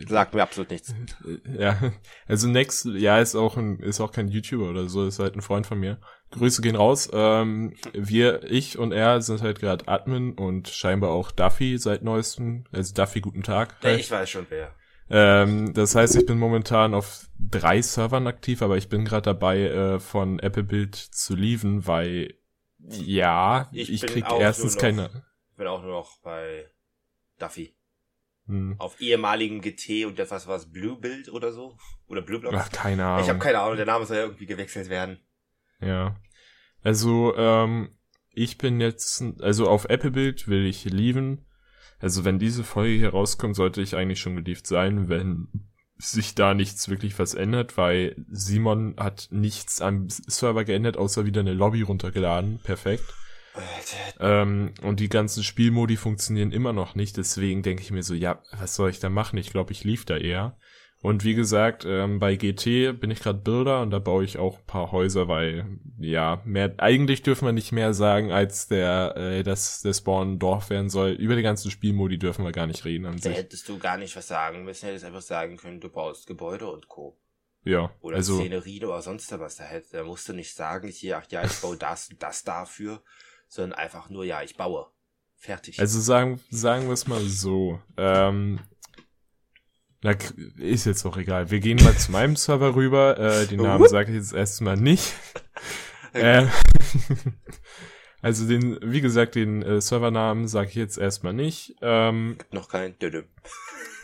[0.06, 0.94] Sagt mir absolut nichts.
[1.58, 1.92] Ja,
[2.26, 5.42] also Next, ja, ist auch ein, ist auch kein YouTuber oder so, ist halt ein
[5.42, 5.98] Freund von mir.
[6.30, 7.10] Grüße gehen raus.
[7.12, 12.64] Ähm, wir, ich und er sind halt gerade Admin und scheinbar auch Duffy seit neuestem.
[12.72, 13.76] Also Duffy, guten Tag.
[13.82, 14.00] Halt.
[14.00, 14.74] Ich weiß schon wer.
[15.10, 19.60] Ähm, das heißt, ich bin momentan auf drei Servern aktiv, aber ich bin gerade dabei,
[19.60, 22.34] äh, von Apple Build zu lieven, weil
[22.78, 25.24] ja, ich, ich krieg erstens keine.
[25.50, 26.66] Ich bin auch nur noch bei
[27.38, 27.74] Duffy.
[28.46, 28.76] Hm.
[28.78, 32.54] Auf ehemaligem GT und das was was Blue Build oder so oder Blue Block.
[32.54, 33.24] Ach, keine Ahnung.
[33.24, 35.18] Ich habe keine Ahnung, der Name soll ja irgendwie gewechselt werden.
[35.80, 36.16] Ja.
[36.82, 37.96] Also ähm,
[38.30, 41.46] ich bin jetzt also auf Apple Build will ich lieben.
[42.00, 45.48] Also wenn diese Folge hier rauskommt, sollte ich eigentlich schon gelieft sein, wenn
[45.96, 51.40] sich da nichts wirklich was ändert, weil Simon hat nichts am Server geändert, außer wieder
[51.40, 52.58] eine Lobby runtergeladen.
[52.62, 53.04] Perfekt.
[54.20, 58.42] Ähm, und die ganzen Spielmodi funktionieren immer noch nicht, deswegen denke ich mir so, ja,
[58.58, 59.38] was soll ich da machen?
[59.38, 60.56] Ich glaube, ich lief da eher.
[61.04, 64.56] Und wie gesagt, ähm, bei GT bin ich gerade Bilder und da baue ich auch
[64.56, 69.42] ein paar Häuser, weil ja, mehr eigentlich dürfen wir nicht mehr sagen, als der, äh,
[69.42, 71.10] dass der Spawn ein Dorf werden soll.
[71.10, 73.36] Über die ganzen Spielmodi dürfen wir gar nicht reden an da sich.
[73.36, 76.88] hättest du gar nicht was sagen müssen, hättest einfach sagen können, du baust Gebäude und
[76.88, 77.18] Co.
[77.64, 77.94] Ja.
[78.00, 79.56] Oder also, Szenerien oder sonst was.
[79.56, 82.44] Da, hätte, da musst du nicht sagen, hier, ach ja, ich baue das und das
[82.44, 83.02] dafür
[83.54, 84.86] sondern einfach nur, ja, ich baue.
[85.36, 85.78] Fertig.
[85.78, 87.80] Also sagen, sagen wir es mal so.
[87.96, 88.60] Ähm,
[90.02, 90.12] na,
[90.58, 91.50] ist jetzt auch egal.
[91.50, 93.18] Wir gehen mal zu meinem Server rüber.
[93.18, 95.14] Äh, den Namen sage ich jetzt erstmal nicht.
[96.14, 96.46] äh,
[98.22, 101.76] also den, wie gesagt, den äh, Servernamen sage ich jetzt erstmal nicht.
[101.80, 102.96] Ähm, Gibt noch keinen.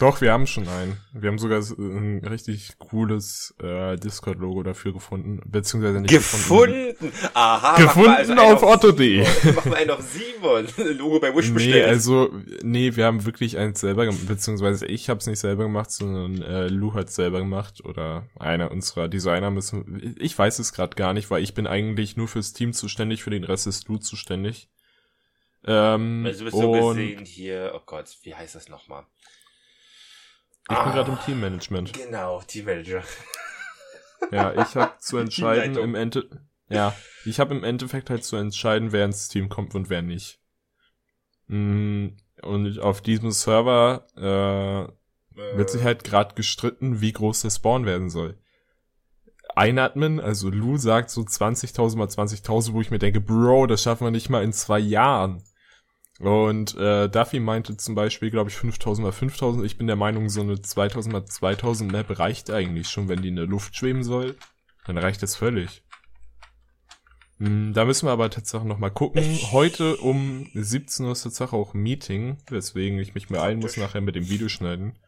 [0.00, 0.96] Doch, wir haben schon einen.
[1.12, 5.42] Wir haben sogar ein richtig cooles äh, Discord-Logo dafür gefunden.
[5.44, 6.94] Beziehungsweise nicht gefunden.
[6.98, 7.14] gefunden.
[7.34, 7.76] Aha.
[7.76, 9.20] Gefunden also auf otto.de.
[9.54, 10.66] Machen wir einen auf Simon.
[10.96, 11.74] Logo bei Wish bestellt.
[11.74, 12.30] Nee, also,
[12.62, 14.26] nee, wir haben wirklich eins selber gemacht.
[14.26, 17.84] Beziehungsweise ich habe es nicht selber gemacht, sondern äh, Lou hat selber gemacht.
[17.84, 20.16] Oder einer unserer Designer müssen.
[20.18, 23.28] Ich weiß es gerade gar nicht, weil ich bin eigentlich nur fürs Team zuständig, für
[23.28, 24.70] den Rest ist Lou zuständig.
[25.66, 29.04] Ähm, also du bist so gesehen hier, oh Gott, wie heißt das nochmal?
[30.70, 31.92] Ich ah, bin gerade im Teammanagement.
[31.92, 33.02] Genau, Teammanager.
[34.30, 36.28] Ja, ich habe zu entscheiden im Ende.
[36.68, 40.38] Ja, ich habe im Endeffekt halt zu entscheiden, wer ins Team kommt und wer nicht.
[41.48, 42.10] Mm,
[42.42, 48.08] und auf diesem Server äh, wird sich halt gerade gestritten, wie groß der Spawn werden
[48.08, 48.38] soll.
[49.56, 53.82] Ein Admin, also Lou sagt so 20.000 mal 20.000, wo ich mir denke, Bro, das
[53.82, 55.42] schaffen wir nicht mal in zwei Jahren.
[56.20, 59.64] Und äh, Duffy meinte zum Beispiel, glaube ich, 5000 mal 5000.
[59.64, 63.28] Ich bin der Meinung, so eine 2000 mal 2000 Map reicht eigentlich schon, wenn die
[63.28, 64.36] in der Luft schweben soll.
[64.84, 65.82] Dann reicht das völlig.
[67.38, 69.24] Hm, da müssen wir aber tatsächlich noch mal gucken.
[69.50, 74.02] Heute um 17 Uhr ist tatsächlich auch ein Meeting, weswegen ich mich beeilen muss nachher
[74.02, 74.98] mit dem Video schneiden.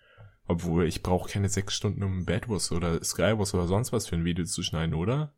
[0.48, 4.16] Obwohl, ich brauche keine sechs Stunden, um Bad Wars oder Skywars oder sonst was für
[4.16, 5.34] ein Video zu schneiden, oder?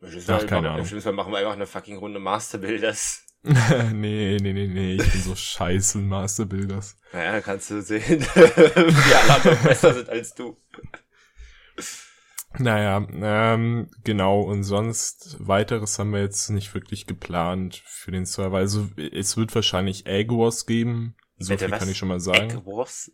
[0.00, 0.86] Ach, keine Ahnung.
[0.86, 3.27] Im machen wir einfach eine fucking Runde Master Builders.
[3.42, 6.96] nee, nee, nee, nee, ich bin so scheiße in Master Builders.
[7.12, 10.56] Naja, kannst du sehen, wie alle anderen besser sind als du.
[12.58, 18.58] Naja, ähm, genau, und sonst weiteres haben wir jetzt nicht wirklich geplant für den Server.
[18.58, 21.14] Also es wird wahrscheinlich Egg Wars geben.
[21.36, 21.78] So Bitte, viel was?
[21.78, 22.50] kann ich schon mal sagen.
[22.50, 23.12] Egg Wars?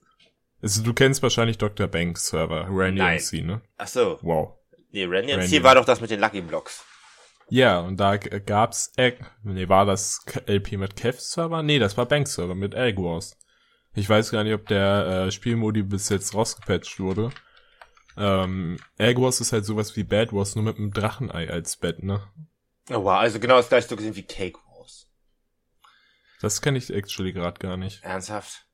[0.62, 1.86] Also, du kennst wahrscheinlich Dr.
[1.88, 3.18] Banks Server, Randy Nein.
[3.18, 3.60] MC, ne?
[3.76, 4.18] Ach so.
[4.22, 4.54] Wow.
[4.92, 6.86] Nee, Randy, Randy MC war doch das mit den Lucky Blocks.
[7.48, 11.62] Ja, und da gab's, Egg, nee, war das LP mit Kev Server?
[11.62, 13.38] Nee, das war Bank Server mit Egg Wars.
[13.94, 17.30] Ich weiß gar nicht, ob der äh, Spielmodi bis jetzt rausgepatcht wurde.
[18.16, 22.02] Ähm, Egg Wars ist halt sowas wie Bad Wars, nur mit einem Drachenei als Bett,
[22.02, 22.22] ne?
[22.90, 25.08] Oh wow, also genau das gleiche so gesehen wie Cake Wars.
[26.40, 28.02] Das kenne ich actually gerade gar nicht.
[28.02, 28.66] Ernsthaft?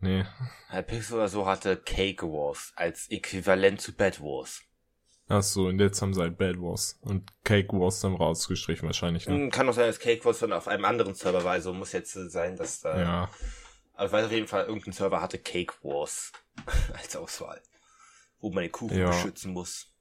[0.00, 0.24] Nee.
[0.68, 4.62] Hypixel oder so hatte Cake Wars als Äquivalent zu Bad Wars.
[5.28, 9.26] Ach so, und jetzt haben sie halt Bad Wars und Cake Wars dann rausgestrichen wahrscheinlich.
[9.26, 9.34] Ne?
[9.34, 11.92] Hm, kann auch sein, dass Cake Wars dann auf einem anderen Server war, also muss
[11.92, 12.98] jetzt sein, dass da...
[12.98, 13.30] Ja.
[13.94, 16.32] Aber ich weiß auf jeden Fall, irgendein Server hatte Cake Wars
[16.94, 17.60] als Auswahl,
[18.40, 19.08] wo man den Kuchen ja.
[19.08, 19.92] beschützen muss.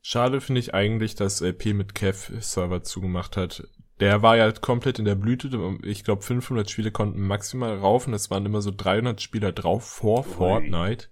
[0.00, 3.64] Schade finde ich eigentlich, dass LP mit Kev Server zugemacht hat.
[4.00, 5.50] Der war ja komplett in der Blüte.
[5.82, 9.84] Ich glaube, 500 Spiele konnten maximal rauf und es waren immer so 300 Spieler drauf
[9.84, 10.32] vor Ui.
[10.32, 11.08] Fortnite.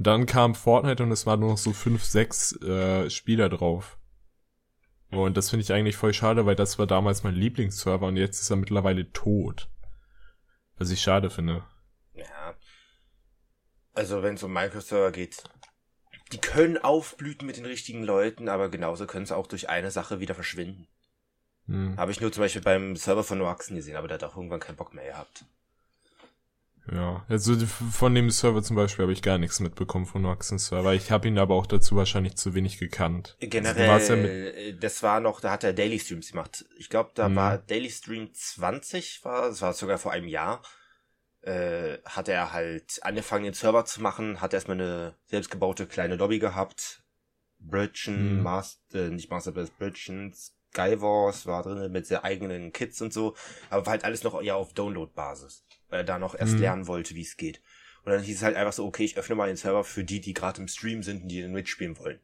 [0.00, 3.98] Und dann kam Fortnite und es waren nur noch so fünf, sechs äh, Spieler drauf.
[5.10, 8.40] Und das finde ich eigentlich voll schade, weil das war damals mein Lieblingsserver und jetzt
[8.40, 9.68] ist er mittlerweile tot.
[10.78, 11.64] Was ich schade finde.
[12.14, 12.54] Ja.
[13.92, 15.44] Also wenn es um Minecraft-Server geht,
[16.32, 20.18] die können aufblüten mit den richtigen Leuten, aber genauso können sie auch durch eine Sache
[20.18, 20.88] wieder verschwinden.
[21.66, 21.98] Hm.
[21.98, 24.60] Habe ich nur zum Beispiel beim Server von Noaxen gesehen, aber der hat auch irgendwann
[24.60, 25.44] keinen Bock mehr gehabt.
[26.92, 30.92] Ja, also von dem Server zum Beispiel habe ich gar nichts mitbekommen von Noxen Server.
[30.92, 33.36] Ich habe ihn aber auch dazu wahrscheinlich zu wenig gekannt.
[33.38, 36.64] Generell, ja äh, das war noch, da hat er Daily Streams gemacht.
[36.78, 37.36] Ich glaube, da mhm.
[37.36, 40.62] war Daily Stream 20, war, das war sogar vor einem Jahr.
[41.42, 46.38] Äh, hat er halt angefangen, den Server zu machen, hat erstmal eine selbstgebaute kleine Lobby
[46.38, 47.02] gehabt.
[47.60, 48.42] Bridgen, mhm.
[48.42, 50.34] Master, äh, nicht Master Blast, Bridgen,
[50.72, 53.36] Skywars war drin mit sehr eigenen Kits und so,
[53.70, 56.60] aber war halt alles noch ja auf Download-Basis er da noch erst mhm.
[56.60, 57.60] lernen wollte, wie es geht.
[58.04, 60.20] Und dann hieß es halt einfach so, okay, ich öffne mal den Server für die,
[60.20, 62.18] die gerade im Stream sind und die den mitspielen wollen.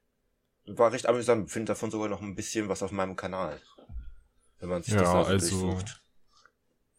[0.66, 3.60] Und war recht amüsant, finde davon sogar noch ein bisschen was auf meinem Kanal.
[4.58, 5.84] Wenn man sich ja, das also, also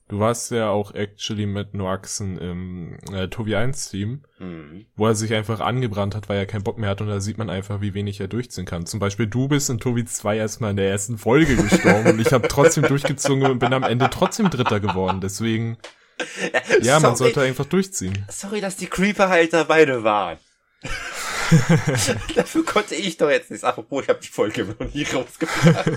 [0.10, 4.86] Du warst ja auch actually mit Noaxen im äh, Tobi 1 Team, mhm.
[4.95, 7.38] wo er sich einfach angebrannt hat, weil er keinen Bock mehr hat und da sieht
[7.38, 8.86] man einfach, wie wenig er durchziehen kann.
[8.86, 12.32] Zum Beispiel du bist in Tobi 2 erstmal in der ersten Folge gestorben und ich
[12.32, 15.19] habe trotzdem durchgezogen und bin am Ende trotzdem Dritter geworden.
[15.19, 15.77] Deswegen
[16.82, 18.25] ja, man sollte einfach durchziehen.
[18.30, 20.38] Sorry, dass die Creeper halt dabei waren.
[22.36, 23.63] Dafür konnte ich doch jetzt nichts.
[23.63, 25.91] Apropos, ich habe die Folge noch nie rausgebracht.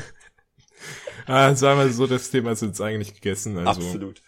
[1.27, 3.59] ah, sagen wir so, das Thema ist jetzt eigentlich gegessen.
[3.59, 4.23] Also, Absolut.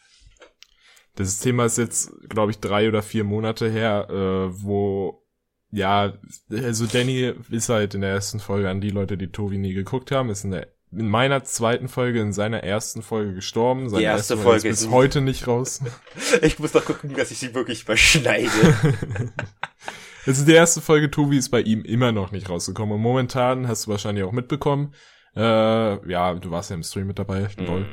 [1.14, 5.22] Das Thema ist jetzt, glaube ich, drei oder vier Monate her, äh, wo,
[5.70, 6.14] ja,
[6.50, 10.10] also Danny ist halt in der ersten Folge an die Leute, die Tobi nie geguckt
[10.10, 13.88] haben, ist in der in meiner zweiten Folge, in seiner ersten Folge gestorben.
[13.88, 15.80] Seine Die erste, erste Folge ist bis heute nicht raus.
[16.42, 18.50] ich muss doch gucken, dass ich sie wirklich überschneide.
[20.26, 22.94] also die erste Folge Tobi ist bei ihm immer noch nicht rausgekommen.
[22.94, 24.92] Und momentan hast du wahrscheinlich auch mitbekommen.
[25.34, 27.48] Äh, ja, du warst ja im Stream mit dabei.
[27.56, 27.86] Mm.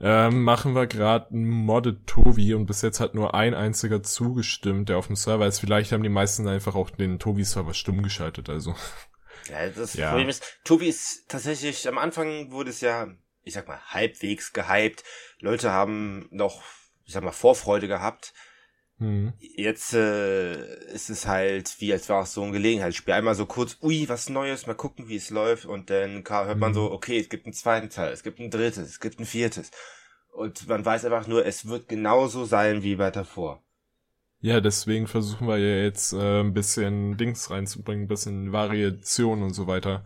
[0.00, 4.90] ähm, machen wir gerade ein Modded Tobi und bis jetzt hat nur ein einziger zugestimmt,
[4.90, 5.60] der auf dem Server ist.
[5.60, 8.74] Vielleicht haben die meisten einfach auch den Tobi-Server stumm geschaltet, also.
[9.48, 10.10] Ja, das ja.
[10.10, 13.08] Problem ist, Tobi ist tatsächlich, am Anfang wurde es ja,
[13.42, 15.04] ich sag mal, halbwegs gehypt.
[15.40, 16.62] Leute haben noch,
[17.04, 18.32] ich sag mal, Vorfreude gehabt.
[18.98, 19.32] Mhm.
[19.38, 23.14] Jetzt äh, ist es halt, wie als war es so ein Gelegenheitsspiel.
[23.14, 25.64] Einmal so kurz, ui, was Neues, mal gucken, wie es läuft.
[25.66, 26.74] Und dann hört man mhm.
[26.74, 29.70] so, okay, es gibt einen zweiten Teil, es gibt ein drittes, es gibt ein viertes.
[30.32, 33.62] Und man weiß einfach nur, es wird genauso sein wie weiter vor.
[34.42, 39.54] Ja, deswegen versuchen wir ja jetzt äh, ein bisschen Dings reinzubringen, ein bisschen Variation und
[39.54, 40.04] so weiter.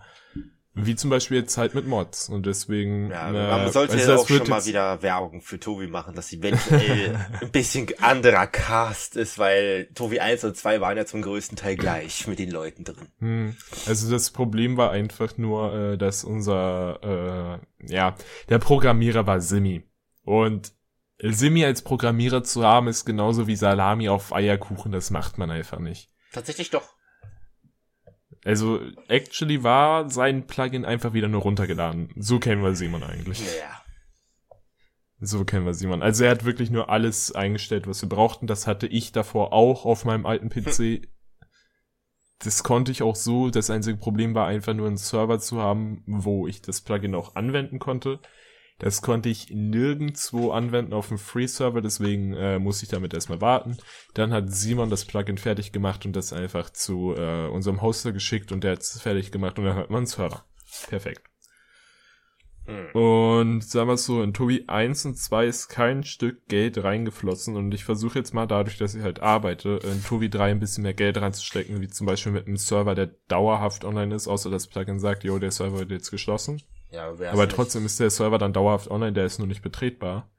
[0.79, 2.29] Wie zum Beispiel jetzt halt mit Mods.
[2.29, 3.11] Und deswegen.
[3.11, 7.18] Ja, äh, man sollte also auch schon mal wieder Werbung für Tobi machen, dass eventuell
[7.40, 11.77] ein bisschen anderer Cast ist, weil Tobi 1 und 2 waren ja zum größten Teil
[11.77, 13.09] gleich mit den Leuten drin.
[13.20, 13.57] Hm.
[13.87, 18.14] Also das Problem war einfach nur, äh, dass unser, äh, ja,
[18.51, 19.83] der Programmierer war Simi.
[20.25, 20.76] Und
[21.19, 25.79] Simi als Programmierer zu haben, ist genauso wie Salami auf Eierkuchen, das macht man einfach
[25.79, 26.11] nicht.
[26.33, 26.95] Tatsächlich doch.
[28.45, 32.11] Also, actually war sein Plugin einfach wieder nur runtergeladen.
[32.17, 33.41] So kennen wir Simon eigentlich.
[33.41, 33.83] Ja.
[35.19, 36.03] So kennen wir Simon.
[36.03, 38.47] Also er hat wirklich nur alles eingestellt, was wir brauchten.
[38.47, 41.09] Das hatte ich davor auch auf meinem alten PC.
[42.39, 43.49] das konnte ich auch so.
[43.49, 47.35] Das einzige Problem war einfach nur einen Server zu haben, wo ich das Plugin auch
[47.35, 48.21] anwenden konnte.
[48.79, 53.79] Das konnte ich nirgendwo anwenden auf dem Free-Server, deswegen äh, muss ich damit erstmal warten.
[54.12, 58.53] Dann hat Simon das Plugin fertig gemacht und das einfach zu äh, unserem Hoster geschickt
[58.53, 60.45] und der hat es fertig gemacht und dann hat man einen Server.
[60.89, 61.23] Perfekt.
[62.67, 62.91] Hm.
[63.01, 67.73] Und sagen wir so, in Tobi 1 und 2 ist kein Stück Geld reingeflossen und
[67.73, 70.95] ich versuche jetzt mal dadurch, dass ich halt arbeite, in Tobi 3 ein bisschen mehr
[70.95, 74.99] Geld reinzustecken, wie zum Beispiel mit einem Server, der dauerhaft online ist, außer das Plugin
[74.99, 76.61] sagt, jo, der Server wird jetzt geschlossen.
[76.90, 80.31] Ja, aber trotzdem ist der Server dann dauerhaft online, der ist nur nicht betretbar.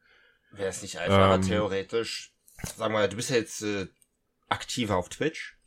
[0.51, 2.33] Wäre es nicht einfacher, ähm, theoretisch,
[2.75, 3.87] sag mal, du bist ja jetzt äh,
[4.47, 5.57] aktiver auf Twitch,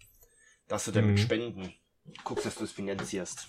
[0.68, 1.22] dass du dann mit mhm.
[1.22, 1.74] Spenden
[2.24, 3.48] guckst, dass du es finanzierst.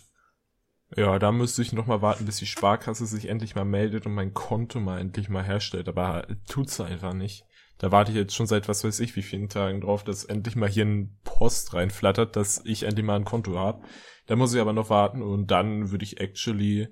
[0.96, 4.14] Ja, da müsste ich noch mal warten, bis die Sparkasse sich endlich mal meldet und
[4.14, 7.46] mein Konto mal endlich mal herstellt, aber tut's einfach nicht.
[7.78, 10.56] Da warte ich jetzt schon seit was weiß ich wie vielen Tagen drauf, dass endlich
[10.56, 13.84] mal hier ein Post reinflattert, dass ich endlich mal ein Konto habe.
[14.28, 16.90] Da muss ich aber noch warten und dann würde ich actually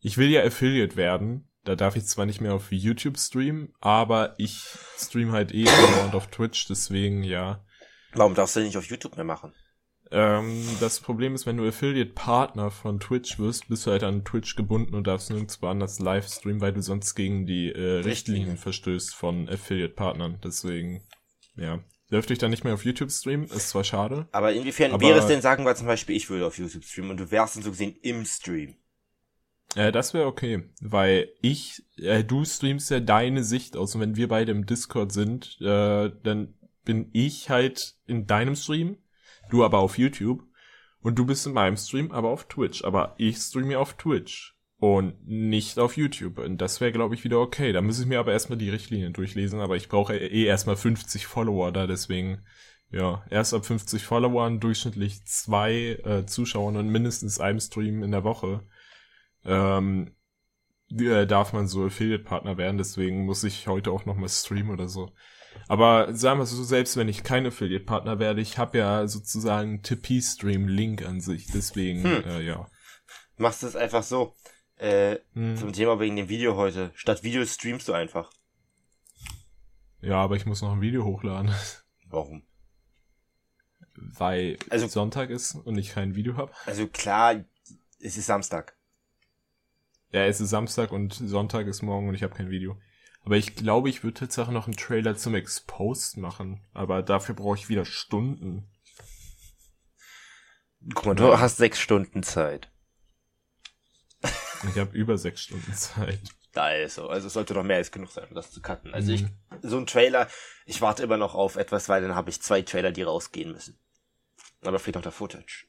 [0.00, 1.48] ich will ja Affiliate werden.
[1.64, 4.64] Da darf ich zwar nicht mehr auf YouTube streamen, aber ich
[4.96, 5.66] stream halt eh
[6.04, 7.64] und auf Twitch, deswegen ja.
[8.14, 9.52] Warum darfst du nicht auf YouTube mehr machen?
[10.10, 14.56] Ähm, das Problem ist, wenn du Affiliate-Partner von Twitch wirst, bist du halt an Twitch
[14.56, 19.14] gebunden und darfst nirgendwo anders live streamen, weil du sonst gegen die äh, Richtlinien verstößt
[19.14, 20.40] von Affiliate-Partnern.
[20.42, 21.02] Deswegen,
[21.56, 21.80] ja.
[22.10, 24.28] Dürfte ich dann nicht mehr auf YouTube streamen, ist zwar schade.
[24.32, 27.10] Aber inwiefern aber wäre es denn, sagen wir zum Beispiel, ich würde auf YouTube streamen
[27.10, 28.76] und du wärst dann so gesehen im Stream?
[29.74, 34.16] Äh, das wäre okay, weil ich, äh, du streamst ja deine Sicht aus und wenn
[34.16, 36.54] wir beide im Discord sind, äh, dann
[36.84, 38.96] bin ich halt in deinem Stream,
[39.50, 40.42] du aber auf YouTube
[41.00, 42.84] und du bist in meinem Stream, aber auf Twitch.
[42.84, 46.38] Aber ich streame auf Twitch und nicht auf YouTube.
[46.38, 47.72] Und das wäre, glaube ich, wieder okay.
[47.72, 51.26] Da muss ich mir aber erstmal die Richtlinien durchlesen, aber ich brauche eh erstmal 50
[51.26, 52.42] Follower da, deswegen,
[52.90, 58.24] ja, erst ab 50 Followern, durchschnittlich zwei äh, Zuschauern und mindestens einem Stream in der
[58.24, 58.62] Woche
[59.44, 60.14] ähm,
[60.90, 65.12] äh, darf man so Affiliate-Partner werden, deswegen muss ich heute auch nochmal streamen oder so.
[65.66, 71.04] Aber sagen wir so, selbst wenn ich kein Affiliate-Partner werde, ich habe ja sozusagen Tipeee-Stream-Link
[71.04, 72.24] an sich, deswegen, hm.
[72.24, 72.68] äh, ja.
[73.36, 74.34] Machst du es einfach so.
[74.76, 75.56] Äh, hm.
[75.56, 76.92] Zum Thema wegen dem Video heute.
[76.94, 78.30] Statt Video streamst du einfach.
[80.00, 81.52] Ja, aber ich muss noch ein Video hochladen.
[82.08, 82.44] Warum?
[83.94, 86.52] Weil also, Sonntag ist und ich kein Video habe.
[86.66, 87.44] Also klar,
[88.00, 88.77] es ist Samstag.
[90.10, 92.80] Ja, es ist Samstag und Sonntag ist morgen und ich habe kein Video.
[93.24, 96.62] Aber ich glaube, ich würde tatsächlich noch einen Trailer zum Exposed machen.
[96.72, 98.70] Aber dafür brauche ich wieder Stunden.
[100.94, 102.70] Guck mal, du hast sechs Stunden Zeit.
[104.22, 106.20] Ich habe über sechs Stunden Zeit.
[106.52, 107.08] Da ist so.
[107.08, 108.94] Also es sollte doch mehr als genug sein, um das zu cutten.
[108.94, 109.14] Also mhm.
[109.14, 109.26] ich,
[109.62, 110.28] so ein Trailer,
[110.64, 113.78] ich warte immer noch auf etwas, weil dann habe ich zwei Trailer, die rausgehen müssen.
[114.62, 115.66] Aber fehlt noch der Footage.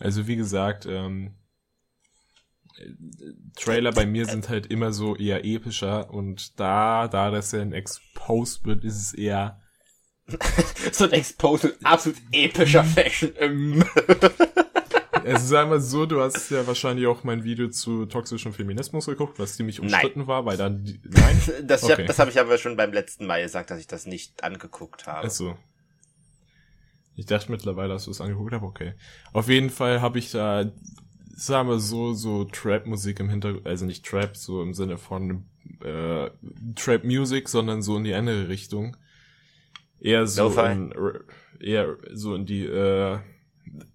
[0.00, 1.36] Also wie gesagt, ähm,
[3.56, 7.72] Trailer bei mir sind halt immer so eher epischer und da, da das ja ein
[7.72, 9.60] Exposed wird, ist es eher
[10.92, 13.32] so ein Exposed absolut epischer Fashion.
[15.24, 19.38] es ist einmal so, du hast ja wahrscheinlich auch mein Video zu toxischem Feminismus geguckt,
[19.38, 20.28] was ziemlich umstritten nein.
[20.28, 21.40] war, weil dann nein.
[21.64, 22.06] Das, okay.
[22.06, 25.28] das habe ich aber schon beim letzten Mal gesagt, dass ich das nicht angeguckt habe.
[25.28, 25.30] Ach
[27.14, 28.94] Ich dachte mittlerweile, dass du es angeguckt hast, okay.
[29.32, 30.72] Auf jeden Fall habe ich da
[31.36, 35.44] sagen wir so, so Trap-Musik im Hintergrund, also nicht Trap, so im Sinne von
[35.82, 36.30] äh,
[36.74, 38.96] Trap-Music, sondern so in die andere Richtung.
[40.00, 40.92] Eher so in,
[41.60, 43.18] eher so in die äh,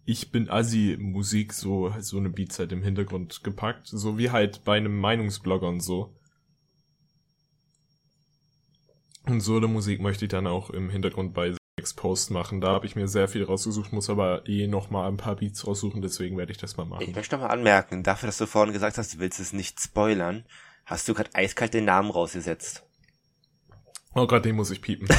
[0.05, 4.77] ich bin Assi-Musik, so, so eine Beats halt im Hintergrund gepackt, so wie halt bei
[4.77, 6.15] einem Meinungsblogger und so.
[9.25, 11.55] Und so eine Musik möchte ich dann auch im Hintergrund bei
[11.95, 12.61] Post machen.
[12.61, 15.65] Da habe ich mir sehr viel rausgesucht, muss aber eh noch mal ein paar Beats
[15.65, 17.03] raussuchen, deswegen werde ich das mal machen.
[17.07, 19.79] Ich möchte noch mal anmerken, dafür, dass du vorhin gesagt hast, du willst es nicht
[19.79, 20.45] spoilern,
[20.85, 22.83] hast du gerade eiskalt den Namen rausgesetzt.
[24.15, 25.07] Oh Gott, den muss ich piepen.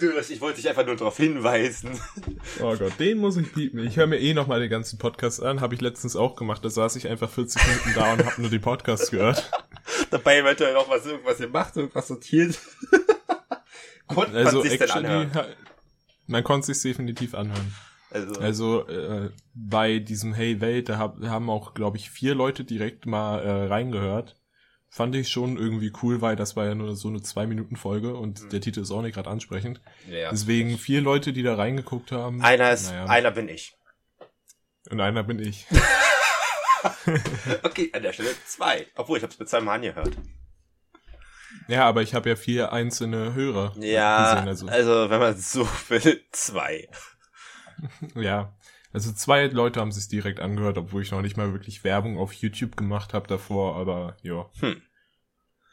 [0.00, 2.00] du, ich wollte dich einfach nur darauf hinweisen.
[2.60, 3.86] Oh Gott, den muss ich piepen.
[3.86, 6.64] Ich höre mir eh noch mal den ganzen Podcast an, habe ich letztens auch gemacht.
[6.64, 9.50] Da saß ich einfach 40 Minuten da und habe nur die Podcasts gehört.
[10.10, 12.58] Dabei eventuell noch was irgendwas gemacht, irgendwas sortiert.
[14.06, 15.30] Konnte also man sich actually, anhören?
[16.26, 17.74] Man konnte sich definitiv anhören.
[18.10, 22.64] Also, also äh, bei diesem Hey Welt, da hab, haben auch, glaube ich, vier Leute
[22.64, 24.36] direkt mal äh, reingehört.
[24.88, 28.14] Fand ich schon irgendwie cool, weil das war ja nur so eine zwei Minuten Folge
[28.14, 28.48] und mhm.
[28.50, 29.80] der Titel ist auch nicht gerade ansprechend.
[30.08, 30.30] Ja.
[30.30, 32.40] Deswegen vier Leute, die da reingeguckt haben.
[32.42, 33.06] Einer ist, naja.
[33.06, 33.76] einer bin ich.
[34.90, 35.66] Und einer bin ich.
[37.64, 38.86] okay, an der Stelle zwei.
[38.94, 40.16] Obwohl, ich habe es mit zweimal angehört.
[41.68, 43.74] Ja, aber ich habe ja vier einzelne Hörer.
[43.78, 44.66] Ja, gesehen, also.
[44.68, 46.88] also wenn man so will, zwei.
[48.14, 48.54] ja,
[48.92, 52.32] also zwei Leute haben sich direkt angehört, obwohl ich noch nicht mal wirklich Werbung auf
[52.32, 54.50] YouTube gemacht habe davor, aber ja.
[54.60, 54.82] Hm.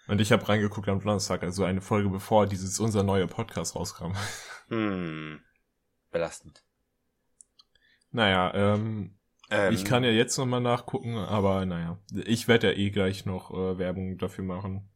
[0.08, 4.14] Und ich habe reingeguckt am Donnerstag, also eine Folge bevor dieses unser neuer Podcast rauskam.
[4.70, 5.42] Hm.
[6.12, 6.64] Belastend.
[8.12, 9.18] Naja, ähm,
[9.50, 13.52] ähm, ich kann ja jetzt nochmal nachgucken, aber naja, ich werde ja eh gleich noch
[13.52, 14.90] äh, Werbung dafür machen.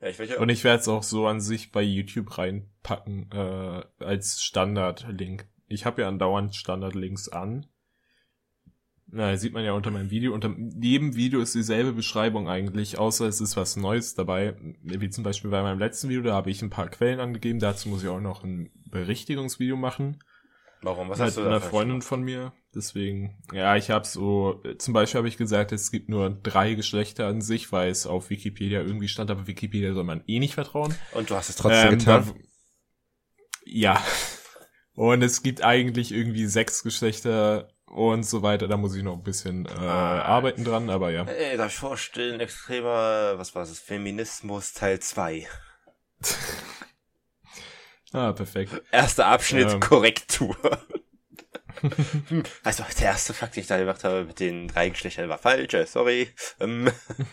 [0.00, 3.82] Ja, ich ja Und ich werde es auch so an sich bei YouTube reinpacken äh,
[4.04, 5.46] als Standard-Link.
[5.66, 7.66] Ich habe ja andauernd Standard-Links an.
[9.10, 10.34] Na, sieht man ja unter meinem Video.
[10.34, 14.54] Unter jedem Video ist dieselbe Beschreibung eigentlich, außer es ist was Neues dabei.
[14.82, 17.58] Wie zum Beispiel bei meinem letzten Video, da habe ich ein paar Quellen angegeben.
[17.58, 20.18] Dazu muss ich auch noch ein Berichtigungsvideo machen.
[20.82, 21.08] Warum?
[21.08, 22.52] Was hast du da einer Freundin von mir.
[22.78, 27.26] Deswegen, ja, ich habe so, zum Beispiel habe ich gesagt, es gibt nur drei Geschlechter
[27.26, 30.94] an sich, weil es auf Wikipedia irgendwie stand, aber Wikipedia soll man eh nicht vertrauen.
[31.12, 32.24] Und du hast es trotzdem ähm, getan?
[32.24, 32.34] Da,
[33.64, 34.02] ja.
[34.94, 38.68] Und es gibt eigentlich irgendwie sechs Geschlechter und so weiter.
[38.68, 40.22] Da muss ich noch ein bisschen äh, ah.
[40.22, 41.24] arbeiten dran, aber ja.
[41.24, 45.46] Ey, darf ich vorstellen, extremer, was war es, Feminismus Teil 2.
[48.12, 48.72] Ah, perfekt.
[48.90, 49.80] Erster Abschnitt, ähm.
[49.80, 50.56] Korrektur.
[52.64, 55.74] also, der erste Fakt, den ich da gemacht habe mit den drei Geschlechtern war falsch,
[55.74, 56.28] äh, sorry.
[56.60, 56.90] Ähm,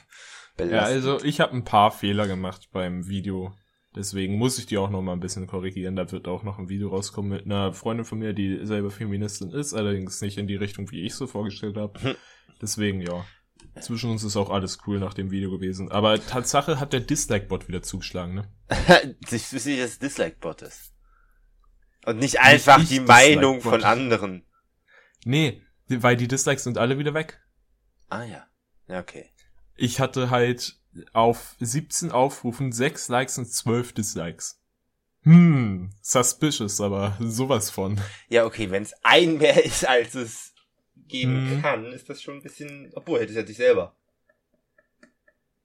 [0.60, 3.54] ja, also ich habe ein paar Fehler gemacht beim Video.
[3.95, 5.95] Deswegen muss ich die auch noch mal ein bisschen korrigieren.
[5.95, 9.52] Da wird auch noch ein Video rauskommen mit einer Freundin von mir, die selber Feministin
[9.52, 12.02] ist, allerdings nicht in die Richtung, wie ich so vorgestellt habe.
[12.02, 12.15] Hm.
[12.62, 13.26] Deswegen, ja.
[13.80, 15.91] Zwischen uns ist auch alles cool nach dem Video gewesen.
[15.91, 18.52] Aber Tatsache hat der Dislike-Bot wieder zugeschlagen, ne?
[19.32, 20.94] ich wüsste nicht, dass es Dislike-Bot ist.
[22.06, 24.46] Und nicht einfach nicht die Meinung von anderen.
[25.24, 27.41] Nee, weil die Dislikes sind alle wieder weg.
[28.10, 28.48] Ah ja.
[28.88, 29.32] Ja, okay.
[29.76, 30.80] Ich hatte halt
[31.13, 34.62] auf 17 Aufrufen 6 Likes und 12 Dislikes.
[35.24, 38.00] Hm, suspicious, aber sowas von.
[38.30, 40.54] Ja, okay, wenn es ein mehr ist, als es
[41.08, 41.62] geben hm.
[41.62, 42.91] kann, ist das schon ein bisschen.
[42.94, 43.96] Obwohl, hätte es ja dich selber.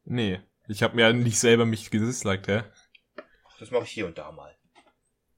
[0.04, 2.62] Nee, ich habe mir ja nicht selber mich gedisliked, hä?
[3.58, 4.56] Das mache ich hier und da mal.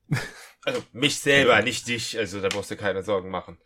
[0.65, 2.19] also mich selber, nicht dich.
[2.19, 3.59] Also da brauchst du keine Sorgen machen.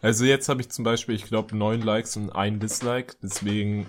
[0.00, 3.16] Also jetzt habe ich zum Beispiel, ich glaube, neun Likes und ein Dislike.
[3.22, 3.86] Deswegen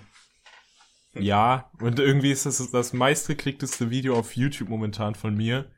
[1.16, 1.72] ja.
[1.80, 5.72] Und irgendwie ist das das meistgeklickteste Video auf YouTube momentan von mir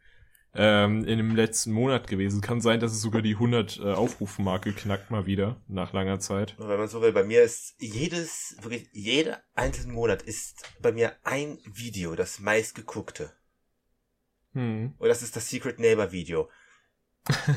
[0.53, 2.41] ähm, in dem letzten Monat gewesen.
[2.41, 6.55] Kann sein, dass es sogar die 100 äh, Aufrufmarke knackt mal wieder nach langer Zeit.
[6.57, 10.91] Und wenn man so will, bei mir ist jedes, wirklich jeder einzelne Monat ist bei
[10.91, 13.33] mir ein Video das meistgeguckte.
[14.55, 14.95] Hm.
[14.97, 16.49] Und das ist das Secret Neighbor Video.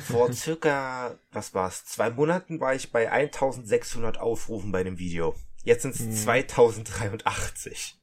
[0.06, 5.34] Vor circa, was war's, zwei Monaten war ich bei 1600 Aufrufen bei dem Video.
[5.64, 6.12] Jetzt sind es hm.
[6.12, 7.96] 2083.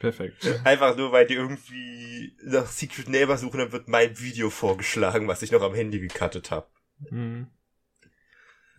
[0.00, 0.60] Perfekt.
[0.64, 5.42] Einfach nur, weil die irgendwie nach Secret Neighbor suchen, dann wird mein Video vorgeschlagen, was
[5.42, 6.66] ich noch am Handy gecuttet habe.
[7.10, 7.46] Mhm.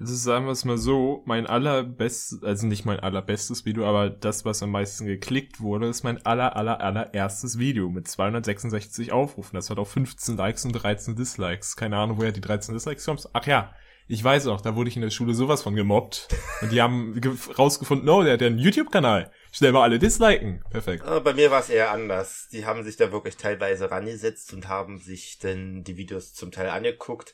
[0.03, 4.43] Ist, sagen wir es mal so, mein allerbestes, also nicht mein allerbestes Video, aber das,
[4.43, 9.55] was am meisten geklickt wurde, ist mein aller, aller, allererstes Video mit 266 Aufrufen.
[9.55, 11.75] Das hat auch 15 Likes und 13 Dislikes.
[11.75, 13.19] Keine Ahnung, woher die 13 Dislikes kommen.
[13.33, 13.73] Ach ja,
[14.07, 16.27] ich weiß auch, da wurde ich in der Schule sowas von gemobbt.
[16.61, 17.19] Und die haben
[17.57, 19.31] rausgefunden, oh, der hat ja einen YouTube-Kanal.
[19.51, 20.63] Schnell mal alle disliken.
[20.69, 21.05] Perfekt.
[21.23, 22.49] bei mir war es eher anders.
[22.51, 26.69] Die haben sich da wirklich teilweise rangesetzt und haben sich dann die Videos zum Teil
[26.69, 27.33] angeguckt.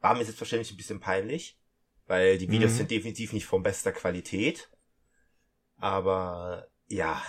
[0.00, 1.59] war mir selbstverständlich ein bisschen peinlich,
[2.10, 2.76] weil die Videos Mhm.
[2.76, 4.68] sind definitiv nicht von bester Qualität.
[5.76, 7.22] Aber ja,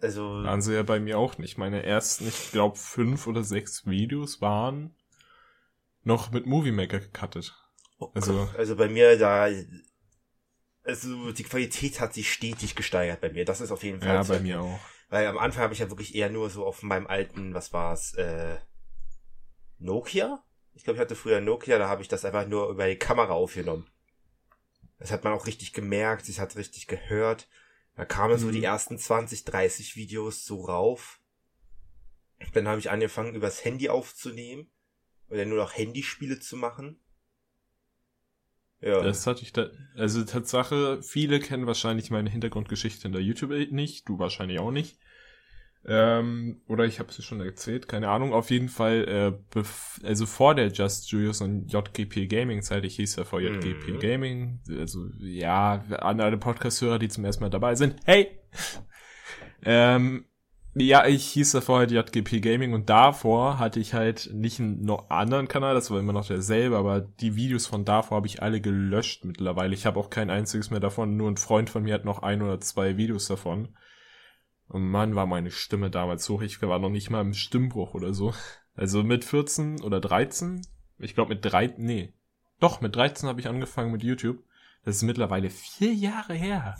[0.00, 1.58] also Waren sie ja bei mir auch nicht.
[1.58, 4.94] Meine ersten, ich glaube, fünf oder sechs Videos waren
[6.02, 7.54] noch mit Movie Maker gecuttet.
[7.98, 9.48] oh also- also bei mir da,
[10.82, 13.44] also die Qualität hat sich stetig gesteigert bei mir.
[13.44, 14.14] Das ist auf jeden Fall.
[14.14, 14.80] Ja, bei mir auch.
[15.08, 18.14] Weil am Anfang habe ich ja wirklich eher nur so auf meinem alten, was war's,
[18.14, 18.58] äh,
[19.78, 20.42] Nokia?
[20.74, 23.32] Ich glaube, ich hatte früher Nokia, da habe ich das einfach nur über die Kamera
[23.32, 23.90] aufgenommen.
[25.00, 27.48] Das hat man auch richtig gemerkt, es hat richtig gehört.
[27.96, 28.52] Da kamen so Mhm.
[28.52, 31.20] die ersten 20, 30 Videos so rauf.
[32.52, 34.70] Dann habe ich angefangen, übers Handy aufzunehmen.
[35.28, 37.00] Oder nur noch Handyspiele zu machen.
[38.80, 39.02] Ja.
[39.02, 44.08] Das hatte ich da, also Tatsache, viele kennen wahrscheinlich meine Hintergrundgeschichte in der YouTube nicht,
[44.08, 44.98] du wahrscheinlich auch nicht.
[45.86, 48.34] Ähm, oder ich habe es schon erzählt, keine Ahnung.
[48.34, 49.62] Auf jeden Fall, äh,
[50.06, 53.98] also vor der Just Julius und JGP Gaming Zeit, ich hieß ja vor JGP Mhm.
[53.98, 58.28] Gaming, also ja, an alle Podcast-Hörer, die zum ersten Mal dabei sind, hey!
[59.64, 60.26] ähm,
[60.74, 65.10] ja, ich hieß davor halt JGP Gaming und davor hatte ich halt nicht einen noch
[65.10, 68.60] anderen Kanal, das war immer noch derselbe, aber die Videos von davor habe ich alle
[68.60, 69.74] gelöscht mittlerweile.
[69.74, 72.42] Ich habe auch kein einziges mehr davon, nur ein Freund von mir hat noch ein
[72.42, 73.68] oder zwei Videos davon.
[74.70, 76.42] Und Mann, war meine Stimme damals hoch.
[76.42, 78.32] Ich war noch nicht mal im Stimmbruch oder so.
[78.74, 80.64] Also mit 14 oder 13?
[80.98, 82.14] Ich glaube mit 3, nee.
[82.60, 84.44] Doch, mit 13 habe ich angefangen mit YouTube.
[84.84, 86.78] Das ist mittlerweile vier Jahre her.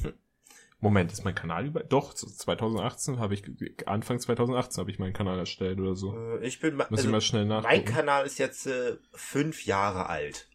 [0.79, 1.83] Moment, ist mein Kanal über?
[1.83, 3.43] Doch, so 2018 habe ich,
[3.87, 6.17] Anfang 2018 habe ich meinen Kanal erstellt oder so.
[6.17, 7.85] Äh, ich bin, Muss ich also, mal schnell mein nachgucken.
[7.87, 10.49] Kanal ist jetzt äh, fünf Jahre alt.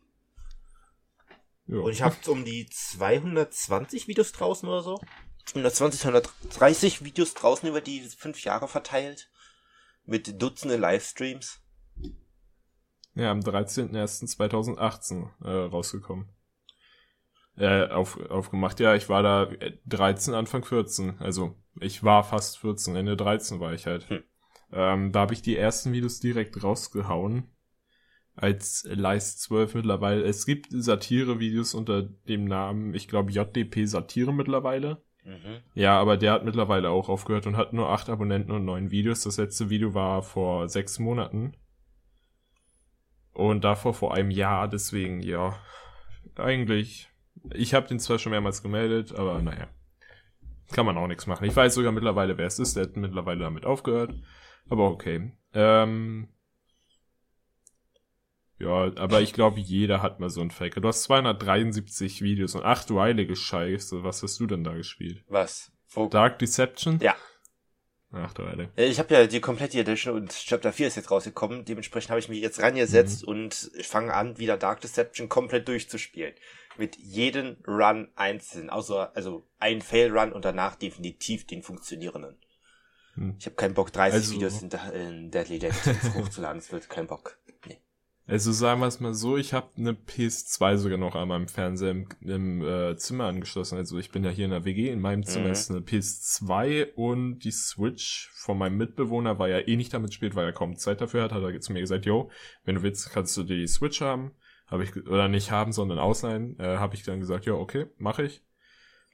[1.67, 1.79] Ja.
[1.79, 5.01] Und ich habe um die 220 Videos draußen oder so.
[5.47, 9.29] 120, 130 Videos draußen über die fünf Jahre verteilt.
[10.05, 11.61] Mit Dutzende Livestreams.
[13.15, 16.29] Ja, am 13.01.2018 äh, rausgekommen.
[17.57, 18.79] Äh, auf, aufgemacht.
[18.79, 21.19] Ja, ich war da äh, 13, Anfang 14.
[21.19, 24.09] Also, ich war fast 14, Ende 13 war ich halt.
[24.09, 24.23] Hm.
[24.73, 27.49] Ähm, da habe ich die ersten Videos direkt rausgehauen.
[28.35, 30.23] Als Leist 12 mittlerweile.
[30.23, 35.01] Es gibt Satire-Videos unter dem Namen, ich glaube, JDP Satire mittlerweile.
[35.25, 35.61] Mhm.
[35.73, 39.23] Ja, aber der hat mittlerweile auch aufgehört und hat nur acht Abonnenten und neun Videos.
[39.23, 41.57] Das letzte Video war vor sechs Monaten.
[43.33, 45.57] Und davor vor einem Jahr, deswegen, ja,
[46.35, 47.09] eigentlich.
[47.53, 49.67] Ich habe den zwar schon mehrmals gemeldet, aber naja.
[50.71, 51.45] Kann man auch nichts machen.
[51.45, 52.75] Ich weiß sogar mittlerweile, wer es ist.
[52.75, 54.15] Der hat mittlerweile damit aufgehört.
[54.69, 55.31] Aber okay.
[55.53, 56.29] Ähm,
[58.59, 60.81] ja, aber ich glaube, jeder hat mal so einen Faker.
[60.81, 65.23] Du hast 273 Videos und ach du heilige Scheiße, was hast du denn da gespielt?
[65.27, 65.71] Was?
[65.89, 66.07] Wo?
[66.07, 66.99] Dark Deception?
[67.01, 67.15] Ja.
[68.11, 68.71] Ach du Heilige.
[68.77, 71.65] Äh, Ich habe ja die komplette Edition und Chapter 4 ist jetzt rausgekommen.
[71.65, 73.27] Dementsprechend habe ich mich jetzt rangesetzt Mhm.
[73.29, 76.33] und fange an, wieder Dark Deception komplett durchzuspielen.
[76.77, 78.69] Mit jedem Run einzeln.
[78.69, 82.37] Außer, also ein Fail-Run und danach definitiv den funktionierenden.
[83.15, 83.35] Hm.
[83.37, 86.59] Ich habe keinen Bock, 30 Also- Videos in, in Deadly Detectives hochzuladen.
[86.59, 87.37] Es wird kein Bock.
[87.67, 87.79] Nee.
[88.27, 91.91] Also sagen wir es mal so, ich habe eine PS2 sogar noch an meinem Fernseher
[91.91, 93.77] im, im äh, Zimmer angeschlossen.
[93.77, 95.51] Also ich bin ja hier in der WG, in meinem Zimmer Mhm.
[95.51, 100.35] ist eine PS2 und die Switch von meinem Mitbewohner, weil er eh nicht damit spielt,
[100.35, 102.31] weil er kaum Zeit dafür hat, hat er zu mir gesagt, yo,
[102.63, 104.31] wenn du willst, kannst du die Switch haben.
[104.65, 106.57] Habe ich, oder nicht haben, sondern ausleihen.
[106.59, 108.41] Äh, habe ich dann gesagt, ja, okay, mache ich.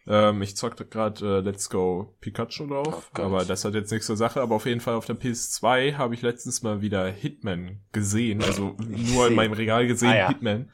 [0.07, 4.07] Ähm, ich zockte gerade äh, Let's Go Pikachu drauf, Oh aber das hat jetzt nichts
[4.07, 4.41] zur Sache.
[4.41, 8.75] Aber auf jeden Fall auf der PS2 habe ich letztens mal wieder Hitman gesehen, also
[9.13, 10.27] nur in meinem Regal gesehen, Ah, ja.
[10.29, 10.69] Hitman.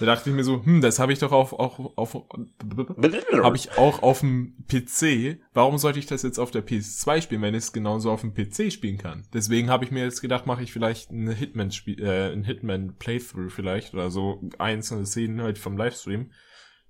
[0.00, 3.76] Da dachte ich mir so, hm, das habe ich doch auf, auf, auf habe ich
[3.76, 5.38] auch auf dem PC.
[5.52, 8.32] Warum sollte ich das jetzt auf der PS2 spielen, wenn ich es genauso auf dem
[8.32, 9.26] PC spielen kann?
[9.34, 12.94] Deswegen habe ich mir jetzt gedacht, mache ich vielleicht eine Hitman Spiel, äh, ein Hitman
[12.98, 16.30] Playthrough vielleicht oder so einzelne Szenen halt vom Livestream,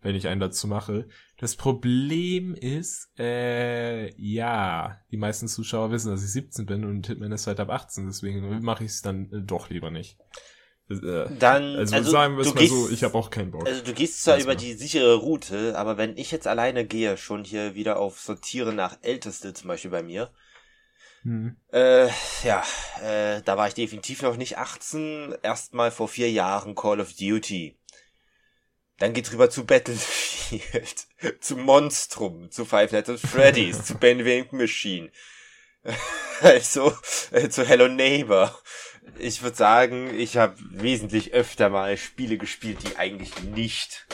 [0.02, 1.08] wenn ich einen dazu mache.
[1.40, 7.32] Das Problem ist, äh, ja, die meisten Zuschauer wissen, dass ich 17 bin und Hitman
[7.32, 10.18] ist halt ab 18, deswegen mache ich es dann äh, doch lieber nicht.
[10.90, 13.52] Äh, Dann, also, also, sagen wir es du mal gehst, so, ich habe auch keinen
[13.52, 13.66] Bock.
[13.66, 17.42] Also du gehst zwar über die sichere Route, aber wenn ich jetzt alleine gehe, schon
[17.42, 20.30] hier wieder auf Sortieren nach Älteste zum Beispiel bei mir,
[21.22, 21.56] Hm.
[21.70, 22.08] Äh,
[22.44, 22.62] ja,
[23.02, 25.34] äh, da war ich definitiv noch nicht 18.
[25.42, 27.76] Erstmal vor vier Jahren Call of Duty.
[29.00, 31.06] Dann geht's rüber zu Battlefield,
[31.40, 35.10] zu Monstrum, zu Five Nights at Freddy's, zu Ben Wink Machine.
[36.42, 36.96] Also,
[37.32, 38.58] äh, zu Hello Neighbor.
[39.18, 44.06] Ich würde sagen, ich habe wesentlich öfter mal Spiele gespielt, die eigentlich nicht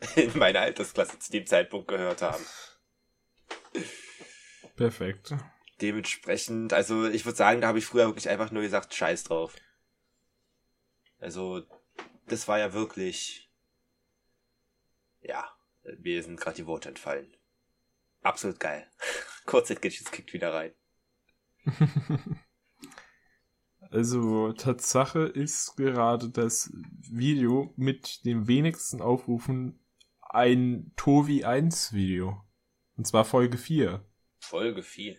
[0.16, 2.44] in meiner Altersklasse zu dem Zeitpunkt gehört haben.
[4.76, 5.36] Perfekt.
[5.80, 9.54] Dementsprechend, also ich würde sagen, da habe ich früher wirklich einfach nur gesagt, scheiß drauf.
[11.18, 11.62] Also
[12.26, 13.47] das war ja wirklich,
[15.20, 15.48] ja,
[15.98, 17.32] mir sind gerade die Worte entfallen.
[18.22, 18.86] Absolut geil.
[19.46, 20.72] Kurzzeit Gadgets kickt wieder rein.
[23.90, 26.70] Also Tatsache ist gerade das
[27.10, 29.80] Video mit den wenigsten Aufrufen
[30.20, 32.44] ein Tovi 1 Video.
[32.96, 34.04] Und zwar Folge 4.
[34.40, 35.16] Folge 4.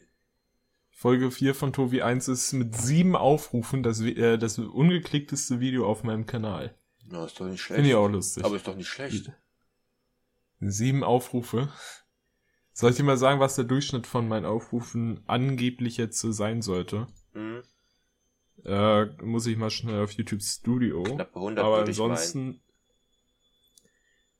[0.91, 6.03] Folge 4 von Tovi 1 ist mit sieben Aufrufen das, äh, das ungeklickteste Video auf
[6.03, 6.77] meinem Kanal.
[7.05, 7.77] Na, ist doch nicht schlecht.
[7.77, 8.43] Finde ich auch lustig.
[8.43, 9.31] Aber ist doch nicht schlecht.
[10.59, 11.71] Sieben Aufrufe.
[12.73, 16.61] Soll ich dir mal sagen, was der Durchschnitt von meinen Aufrufen angeblich jetzt so sein
[16.61, 17.07] sollte?
[17.33, 17.63] Mhm.
[18.65, 21.03] Äh, muss ich mal schnell auf YouTube Studio.
[21.03, 22.61] Knapp 100 Aber ansonsten,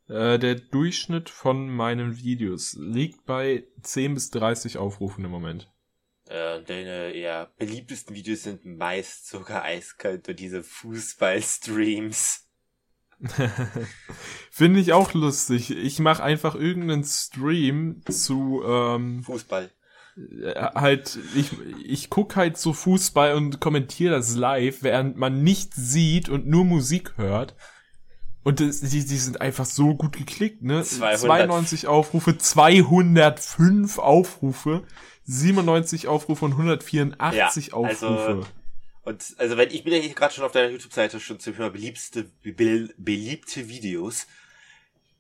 [0.08, 5.72] äh, der Durchschnitt von meinen Videos liegt bei 10 bis 30 Aufrufen im Moment.
[6.28, 12.49] Äh, deine eher beliebtesten Videos sind meist sogar eiskalt und diese Fußball-Streams.
[14.52, 15.72] Finde ich auch lustig.
[15.72, 19.70] Ich mache einfach irgendeinen Stream zu, ähm, Fußball.
[20.42, 21.52] äh, halt, ich,
[21.84, 26.66] ich guck halt so Fußball und kommentiere das live, während man nichts sieht und nur
[26.66, 27.56] Musik hört.
[28.44, 30.84] Und das, die, die sind einfach so gut geklickt, ne?
[30.84, 31.20] 200.
[31.20, 34.84] 92 Aufrufe, 205 Aufrufe,
[35.26, 38.08] 97 Aufrufe und 184 Ja, Aufrufe.
[38.08, 38.46] also-
[39.10, 41.72] Und also wenn ich bin ja hier gerade schon auf deiner YouTube-Seite schon zum Thema
[41.72, 44.28] beliebste, be, beliebte Videos.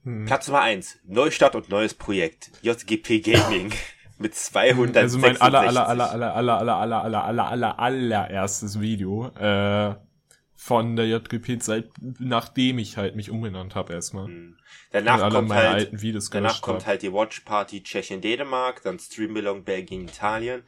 [0.03, 0.25] Hm.
[0.25, 2.51] Platz Nummer eins Neustart und neues Projekt.
[2.61, 3.73] JGP Gaming.
[4.19, 4.95] Mit 200.
[4.95, 9.95] Also mein aller, aller, aller, aller, aller, aller, aller, aller, aller, aller, allererstes Video, äh,
[10.55, 14.27] von der JGP Zeit, nachdem ich halt mich umbenannt habe erstmal.
[14.27, 14.57] Hm.
[14.91, 16.85] Danach und kommt halt, alten Videos danach kommt hab.
[16.85, 20.61] halt die Watch Party Tschechien, Dänemark, dann Stream Belong Belgien, Italien.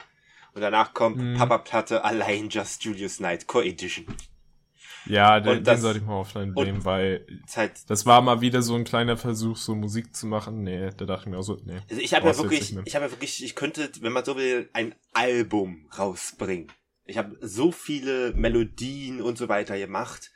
[0.53, 1.37] Und danach kommt Hm.
[1.37, 4.05] Papa Platte allein Just Julius Night Core Edition.
[5.05, 7.25] Ja, den, Und das- den sollte ich mal offline nehmen, weil
[7.55, 10.61] halt, das war mal wieder so ein kleiner Versuch, so Musik zu machen.
[10.63, 11.79] Nee, da dachte ich mir auch so, nee.
[11.89, 14.69] also ich habe ja wirklich, ich habe ja wirklich, ich könnte, wenn man so will,
[14.73, 16.71] ein Album rausbringen.
[17.05, 20.31] Ich habe so viele Melodien und so weiter gemacht.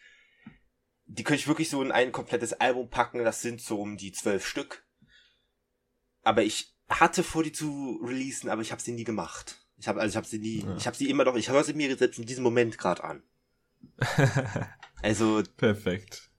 [1.05, 3.23] Die könnte ich wirklich so in ein komplettes Album packen.
[3.23, 4.83] Das sind so um die zwölf Stück.
[6.23, 9.64] Aber ich hatte vor, die zu releasen, aber ich habe sie nie gemacht.
[9.77, 10.75] Ich habe also ich habe sie nie, Ja.
[10.77, 13.23] ich habe sie immer noch, ich höre sie mir selbst in diesem Moment gerade an.
[15.01, 16.29] Also Perfekt.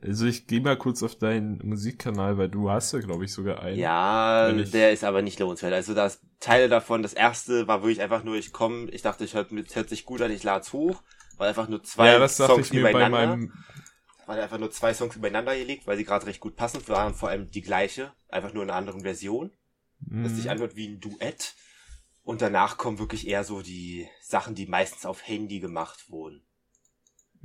[0.00, 3.62] Also ich gehe mal kurz auf deinen Musikkanal, weil du hast ja, glaube ich, sogar
[3.62, 3.78] einen.
[3.78, 5.72] Ja, der ist aber nicht lohnenswert.
[5.72, 9.34] Also das Teile davon, das erste war wirklich einfach nur, ich komme, ich dachte, ich
[9.34, 11.02] hört, es hört sich gut an, ich lade es hoch.
[11.36, 13.36] War einfach nur zwei ja, das Songs ich mir bei übereinander.
[13.36, 13.52] meinem,
[14.26, 16.86] War einfach nur zwei Songs übereinander gelegt, weil sie gerade recht gut passen.
[16.88, 19.50] Waren vor allem die gleiche, einfach nur in einer anderen Version.
[20.00, 20.50] Das sich Mhm.
[20.50, 21.54] anhört wie ein Duett.
[22.28, 26.42] Und danach kommen wirklich eher so die Sachen, die meistens auf Handy gemacht wurden.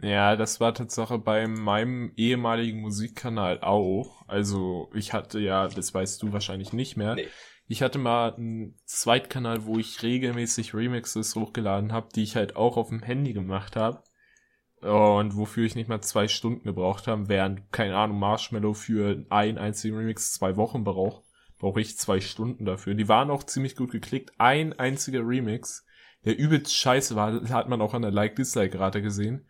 [0.01, 4.27] Ja, das war Tatsache bei meinem ehemaligen Musikkanal auch.
[4.27, 7.15] Also ich hatte ja, das weißt du wahrscheinlich nicht mehr.
[7.15, 7.29] Nee.
[7.65, 12.75] Ich hatte mal einen Zweitkanal, wo ich regelmäßig Remixes hochgeladen habe, die ich halt auch
[12.75, 14.03] auf dem Handy gemacht habe.
[14.81, 19.57] Und wofür ich nicht mal zwei Stunden gebraucht habe, während, keine Ahnung, Marshmallow für einen
[19.57, 21.23] einzigen Remix zwei Wochen braucht,
[21.63, 22.93] brauche ich zwei Stunden dafür.
[22.93, 24.33] Die waren auch ziemlich gut geklickt.
[24.37, 25.85] Ein einziger Remix,
[26.25, 29.47] der übelst scheiße war, hat man auch an der Like-Dislike-Rate gesehen.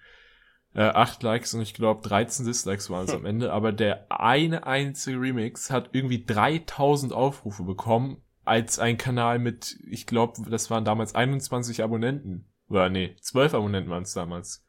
[0.75, 3.17] Äh, acht Likes und ich glaube 13 Dislikes waren es Hm.
[3.21, 9.39] am Ende, aber der eine einzige Remix hat irgendwie 3000 Aufrufe bekommen, als ein Kanal
[9.39, 12.47] mit, ich glaube, das waren damals 21 Abonnenten.
[12.69, 14.63] Oder nee, 12 Abonnenten waren es damals,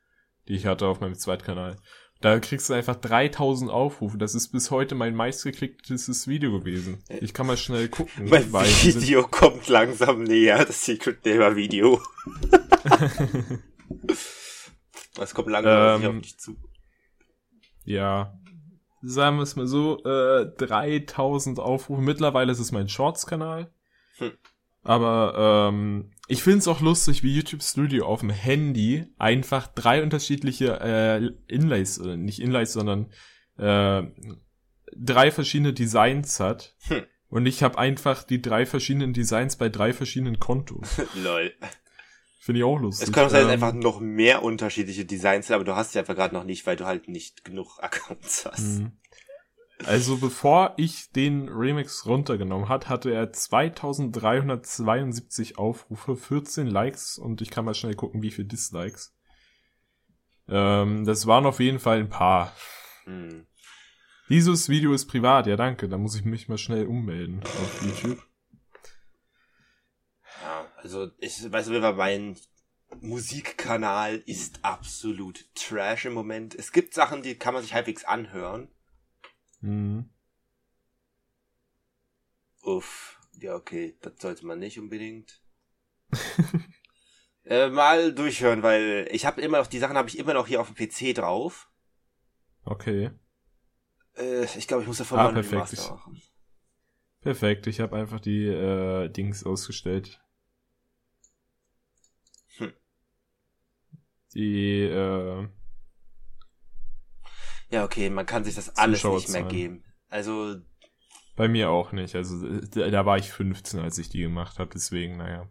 [0.49, 1.76] die ich hatte auf meinem Zweitkanal.
[2.25, 4.16] Da kriegst du einfach 3000 Aufrufe.
[4.16, 7.05] Das ist bis heute mein meistgeklicktestes Video gewesen.
[7.20, 8.31] Ich kann mal schnell gucken.
[8.31, 12.01] Mein Video kommt langsam näher, das Secret Neighbor Video.
[15.20, 16.57] Es kommt langsam Ähm, auf dich zu.
[17.85, 18.39] ja,
[19.03, 22.01] sagen wir es mal so, äh, 3000 Aufrufe.
[22.01, 23.70] Mittlerweile ist es mein Shorts-Kanal.
[24.16, 24.33] Hm.
[24.83, 30.03] Aber ähm, ich finde es auch lustig, wie YouTube Studio auf dem Handy einfach drei
[30.03, 33.11] unterschiedliche äh, Inlays, oder nicht Inlays, sondern
[33.59, 34.03] äh,
[34.97, 36.75] drei verschiedene Designs hat.
[36.89, 37.03] Hm.
[37.29, 41.01] Und ich habe einfach die drei verschiedenen Designs bei drei verschiedenen Kontos.
[41.14, 41.53] Lol.
[42.39, 43.09] Finde ich auch lustig.
[43.09, 45.93] Es können auch sein, dass Ähm, einfach noch mehr unterschiedliche Designs sind, aber du hast
[45.93, 48.81] sie einfach gerade noch nicht, weil du halt nicht genug Accounts hast.
[48.81, 48.93] Mhm.
[49.83, 57.51] Also bevor ich den Remix runtergenommen hat, hatte er 2372 Aufrufe, 14 Likes und ich
[57.51, 59.16] kann mal schnell gucken, wie viel Dislikes.
[60.49, 62.55] Ähm, das waren auf jeden Fall ein paar.
[63.05, 63.49] Hm.
[64.29, 68.22] Dieses Video ist privat, ja danke, da muss ich mich mal schnell ummelden auf YouTube.
[70.43, 72.37] Ja, also ich weiß Fall, mein
[73.01, 76.55] Musikkanal ist absolut Trash im Moment.
[76.55, 78.68] Es gibt Sachen, die kann man sich halbwegs anhören.
[79.65, 80.11] Mhm.
[82.62, 85.41] Uff, ja okay, das sollte man nicht unbedingt.
[87.45, 90.61] äh, mal durchhören, weil ich habe immer noch, die Sachen habe ich immer noch hier
[90.61, 91.71] auf dem PC drauf.
[92.67, 93.11] Okay.
[94.19, 95.55] Äh, ich glaube, ich muss davon Ah, mal perfekt.
[95.55, 96.23] Remaster machen.
[97.23, 100.21] Perfekt, ich habe einfach die äh, Dings ausgestellt.
[102.59, 102.75] Hm.
[104.35, 105.49] Die, äh,
[107.75, 109.83] Ja, okay, man kann sich das alles nicht mehr geben.
[110.09, 110.61] Also,
[111.35, 112.14] bei mir auch nicht.
[112.14, 115.49] Also äh, da war ich 15, als ich die gemacht habe, deswegen, naja.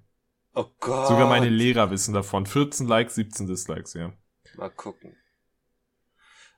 [0.55, 1.09] oh Gott.
[1.09, 2.45] Sogar meine Lehrer wissen davon.
[2.45, 4.13] 14 Likes, 17 Dislikes, ja.
[4.55, 5.17] Mal gucken.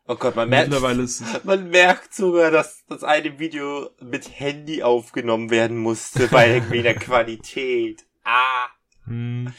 [0.07, 0.71] Oh Gott, man merkt,
[1.45, 6.93] man merkt sogar, dass das eine Video mit Handy aufgenommen werden musste, bei irgendwie der
[6.93, 8.05] Qualität.
[8.23, 8.67] Ah.
[9.05, 9.51] hm,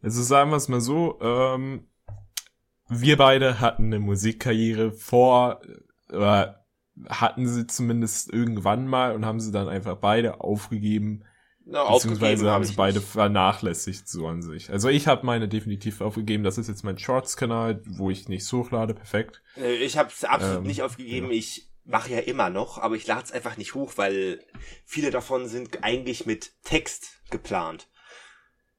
[0.00, 1.87] also sagen wir es mal so, ähm,
[2.88, 5.60] wir beide hatten eine Musikkarriere vor,
[6.10, 6.64] oder
[7.08, 11.24] hatten sie zumindest irgendwann mal und haben sie dann einfach beide aufgegeben,
[11.64, 13.08] Na, beziehungsweise haben hab sie beide nicht.
[13.08, 14.70] vernachlässigt so an sich.
[14.70, 18.94] Also ich habe meine definitiv aufgegeben, das ist jetzt mein Shorts-Kanal, wo ich nichts hochlade,
[18.94, 19.42] perfekt.
[19.56, 21.26] Äh, Ich habe es absolut Ähm, nicht aufgegeben.
[21.26, 21.32] ja.
[21.32, 24.40] Ich mache ja immer noch, aber ich lade es einfach nicht hoch, weil
[24.84, 27.88] viele davon sind eigentlich mit Text geplant.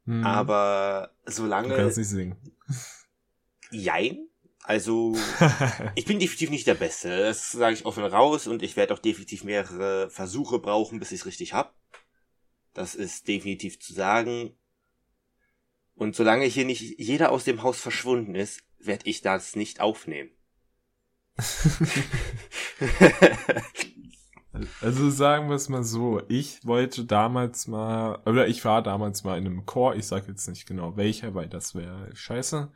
[0.05, 2.35] Hm, Aber du solange kannst nicht singen.
[3.71, 4.27] Jein.
[4.63, 5.15] Also
[5.95, 7.09] ich bin definitiv nicht der Beste.
[7.09, 11.21] Das sage ich offen raus und ich werde auch definitiv mehrere Versuche brauchen, bis ich
[11.21, 11.75] es richtig hab.
[12.73, 14.55] Das ist definitiv zu sagen.
[15.95, 20.31] Und solange hier nicht jeder aus dem Haus verschwunden ist, werde ich das nicht aufnehmen.
[24.81, 29.37] Also sagen wir es mal so, ich wollte damals mal, oder ich war damals mal
[29.37, 32.71] in einem Chor, ich sag jetzt nicht genau welcher, weil das wäre scheiße.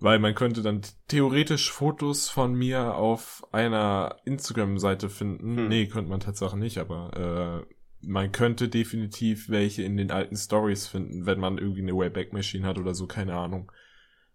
[0.00, 5.58] Weil man könnte dann theoretisch Fotos von mir auf einer Instagram-Seite finden.
[5.58, 5.68] Hm.
[5.68, 10.86] Nee, könnte man tatsächlich nicht, aber äh, man könnte definitiv welche in den alten Stories
[10.86, 13.70] finden, wenn man irgendwie eine Wayback-Machine hat oder so, keine Ahnung.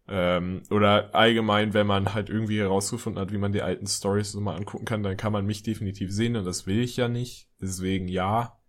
[0.07, 4.41] Ähm, oder allgemein, wenn man halt irgendwie herausgefunden hat, wie man die alten Stories so
[4.41, 7.49] mal angucken kann, dann kann man mich definitiv sehen und das will ich ja nicht.
[7.59, 8.59] Deswegen ja.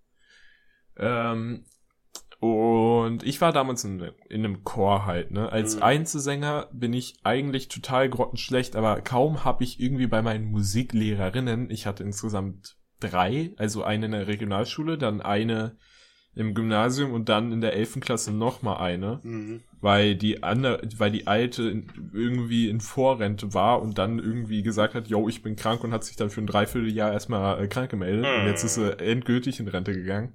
[0.96, 1.66] Ähm,
[2.40, 5.50] und ich war damals in, in einem Chor halt, ne?
[5.50, 5.82] Als Mhm.
[5.82, 11.86] Einzelsänger bin ich eigentlich total grottenschlecht, aber kaum habe ich irgendwie bei meinen Musiklehrerinnen, ich
[11.86, 15.76] hatte insgesamt drei, also eine in der Regionalschule, dann eine
[16.34, 19.62] im Gymnasium und dann in der elften Klasse noch mal eine Mhm.
[19.80, 25.08] weil die andere, weil die alte irgendwie in Vorrente war und dann irgendwie gesagt hat,
[25.08, 28.26] yo, ich bin krank und hat sich dann für ein Dreivierteljahr erstmal äh, krank gemeldet
[28.26, 30.34] und jetzt ist sie endgültig in Rente gegangen.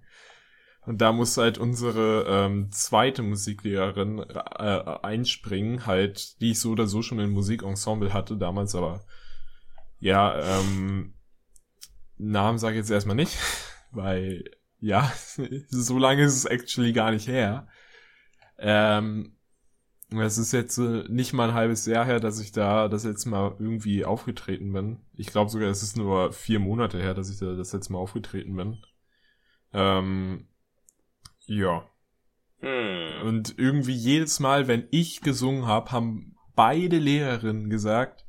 [0.84, 6.88] Und da muss halt unsere ähm, zweite Musiklehrerin äh, einspringen, halt, die ich so oder
[6.88, 9.06] so schon in Musikensemble hatte damals, aber
[10.00, 11.14] ja, ähm,
[12.18, 13.38] Namen sage ich jetzt erstmal nicht,
[13.92, 14.44] weil
[14.80, 15.12] ja,
[15.70, 17.68] so lange ist es actually gar nicht her.
[18.58, 19.38] Ähm,
[20.10, 23.30] es ist jetzt äh, nicht mal ein halbes Jahr her, dass ich da das letzte
[23.30, 25.00] Mal irgendwie aufgetreten bin.
[25.16, 28.00] Ich glaube sogar, es ist nur vier Monate her, dass ich da das letzte Mal
[28.00, 28.84] aufgetreten bin.
[29.74, 30.48] Ähm,
[31.52, 31.86] ja.
[32.60, 33.28] Hm.
[33.28, 38.26] Und irgendwie jedes Mal, wenn ich gesungen habe, haben beide Lehrerinnen gesagt,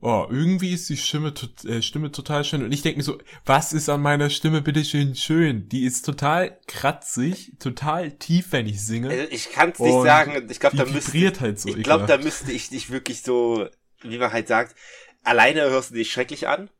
[0.00, 1.32] oh, irgendwie ist die Stimme,
[1.66, 2.64] äh, Stimme total schön.
[2.64, 5.68] Und ich denke mir so, was ist an meiner Stimme bitte schön schön?
[5.68, 9.10] Die ist total kratzig, total tief, wenn ich singe.
[9.10, 10.48] Also ich kann es nicht sagen.
[10.50, 13.68] Ich glaube, da müsste halt so ich glaube, da müsste ich dich wirklich so,
[14.00, 14.74] wie man halt sagt,
[15.22, 16.70] alleine hörst du dich schrecklich an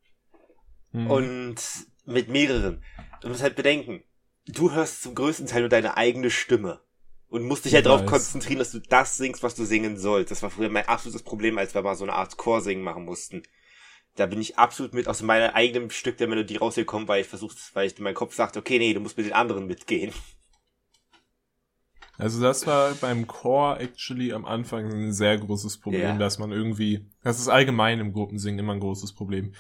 [0.93, 1.11] Hm.
[1.11, 1.57] und
[2.05, 2.83] mit mehreren.
[3.21, 4.03] Du musst halt bedenken,
[4.47, 6.81] du hörst zum größten Teil nur deine eigene Stimme
[7.29, 10.31] und musst dich halt darauf konzentrieren, dass du das singst, was du singen sollst.
[10.31, 13.43] Das war früher mein absolutes Problem, als wir mal so eine Art Chorsingen machen mussten.
[14.17, 17.57] Da bin ich absolut mit aus meinem eigenen Stück der Melodie rausgekommen, weil ich versucht,
[17.75, 20.13] weil ich in meinem Kopf sagte, okay, nee, du musst mit den anderen mitgehen.
[22.19, 26.19] Also das war beim Chor actually am Anfang ein sehr großes Problem, Ja.
[26.19, 29.55] dass man irgendwie, das ist allgemein im Gruppensingen immer ein großes Problem.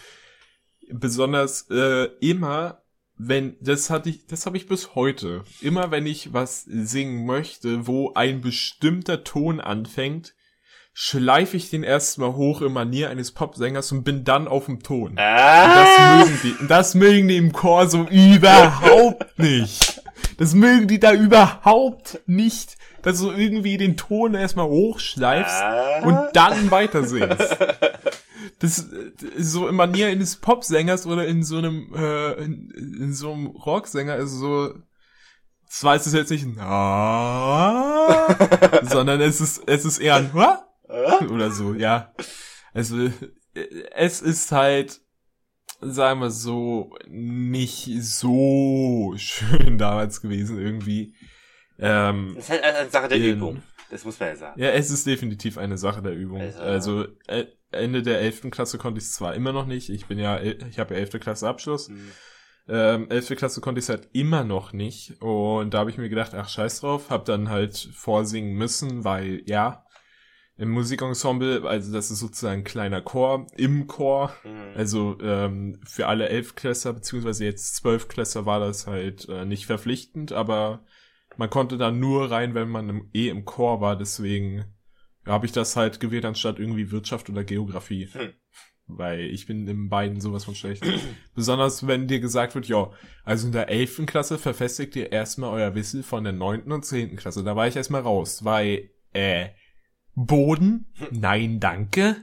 [0.90, 2.81] Besonders äh, immer,
[3.18, 5.42] wenn, das hatte ich, das habe ich bis heute.
[5.60, 10.34] Immer wenn ich was singen möchte, wo ein bestimmter Ton anfängt,
[10.94, 15.14] schleife ich den erstmal hoch in Manier eines Popsängers und bin dann auf dem Ton.
[15.18, 15.74] Ah!
[15.74, 20.02] Das mögen die, das mögen die im Chor so überhaupt nicht.
[20.38, 26.00] Das mögen die da überhaupt nicht, dass du irgendwie den Ton erstmal hochschleifst Ah.
[26.02, 27.56] und dann weiter singst.
[28.62, 33.32] Das äh, so in Manier eines Popsängers oder in so einem äh, in, in so
[33.32, 34.72] einem Rocksänger ist so
[35.68, 38.36] zwar ist es jetzt nicht ah,
[38.84, 40.66] sondern es ist, es ist eher ein Hua
[41.30, 42.12] oder so, ja.
[42.74, 43.10] Also,
[43.94, 45.00] es ist halt,
[45.80, 51.14] sagen wir so, nicht so schön damals gewesen irgendwie.
[51.78, 53.62] Ähm, Das ist halt eine Sache der in- Übung.
[53.92, 54.60] Das muss man ja sagen.
[54.60, 56.40] ja, es ist definitiv eine Sache der Übung.
[56.40, 58.50] Also- Also, äh, Ende der 11.
[58.50, 59.88] Klasse konnte ich es zwar immer noch nicht.
[59.90, 61.20] Ich bin ja, el- ich habe ja 11.
[61.20, 61.88] Klasse Abschluss.
[61.88, 62.10] Hm.
[62.68, 63.36] Ähm, 11.
[63.36, 65.20] Klasse konnte ich es halt immer noch nicht.
[65.20, 69.42] Und da habe ich mir gedacht, ach scheiß drauf, hab dann halt vorsingen müssen, weil
[69.46, 69.84] ja,
[70.58, 74.32] im Musikensemble, also das ist sozusagen ein kleiner Chor im Chor.
[74.42, 74.72] Hm.
[74.76, 80.84] Also ähm, für alle Elfklässler, beziehungsweise jetzt Zwölfklässler war das halt äh, nicht verpflichtend, aber
[81.36, 84.64] man konnte da nur rein, wenn man im, eh im Chor war, deswegen
[85.26, 88.08] habe ich das halt gewählt, anstatt irgendwie Wirtschaft oder Geografie.
[88.12, 88.32] Hm.
[88.86, 90.84] Weil ich bin in beiden sowas von schlecht.
[91.34, 92.90] Besonders wenn dir gesagt wird, ja,
[93.24, 94.06] also in der 11.
[94.06, 96.70] Klasse verfestigt ihr erstmal euer Wissen von der 9.
[96.72, 97.16] und 10.
[97.16, 97.44] Klasse.
[97.44, 99.50] Da war ich erstmal raus, weil, äh,
[100.14, 100.92] Boden?
[101.10, 102.16] Nein, danke.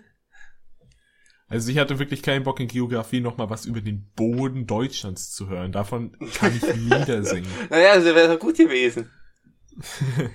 [1.50, 5.50] Also ich hatte wirklich keinen Bock in Geografie nochmal was über den Boden Deutschlands zu
[5.50, 5.72] hören.
[5.72, 7.50] Davon kann ich Lieder singen.
[7.70, 9.10] Naja, das wäre doch gut gewesen.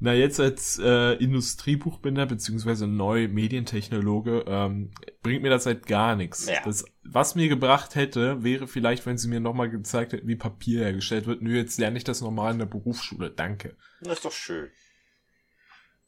[0.00, 4.90] Na, jetzt als äh, Industriebuchbinder beziehungsweise neu Medientechnologe ähm,
[5.22, 6.46] bringt mir das halt gar nichts.
[6.46, 6.62] Ja.
[6.64, 10.80] Das, was mir gebracht hätte, wäre vielleicht, wenn sie mir nochmal gezeigt hätten, wie Papier
[10.80, 11.42] hergestellt wird.
[11.42, 13.30] Nö, jetzt lerne ich das normal in der Berufsschule.
[13.30, 13.76] Danke.
[14.00, 14.70] Das ist doch schön.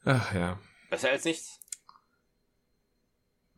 [0.05, 0.61] Ach ja.
[0.91, 1.56] Besser als nichts.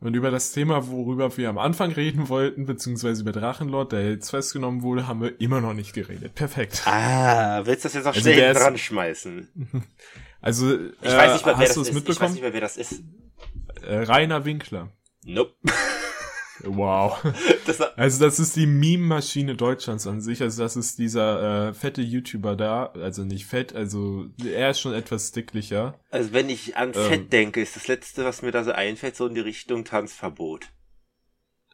[0.01, 4.29] Und über das Thema, worüber wir am Anfang reden wollten, beziehungsweise über Drachenlord, der jetzt
[4.29, 6.35] festgenommen wurde, haben wir immer noch nicht geredet.
[6.35, 6.83] Perfekt.
[6.85, 9.47] Ah, willst du das jetzt noch Also schnell ist- dran schmeißen?
[10.41, 11.89] Also, Ich weiß nicht mal, wer hast du es ist.
[11.89, 12.31] Ich weiß mitbekommen?
[12.31, 13.03] nicht mehr, wer das ist.
[13.85, 14.87] Äh, Rainer Winkler.
[15.25, 15.53] Nope.
[16.63, 17.17] Wow.
[17.65, 20.41] Das Also das ist die Meme-Maschine Deutschlands an sich.
[20.41, 22.87] Also das ist dieser äh, fette YouTuber da.
[22.93, 25.99] Also nicht fett, also er ist schon etwas dicklicher.
[26.09, 27.03] also wenn ich an Ähm.
[27.03, 30.67] Fett denke, ist das letzte, was mir da so einfällt, so in die Richtung Tanzverbot.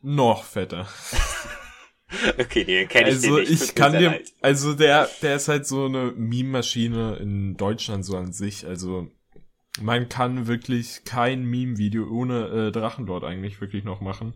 [0.02, 0.88] Noch fetter.
[2.38, 3.64] Okay, den kenne ich Also den nicht.
[3.64, 4.32] ich kann dir, leid.
[4.42, 8.66] also der, der ist halt so eine Meme-Maschine in Deutschland so an sich.
[8.68, 9.08] Also
[9.82, 14.36] man kann wirklich kein Meme-Video ohne äh, Drachenlord eigentlich wirklich noch machen.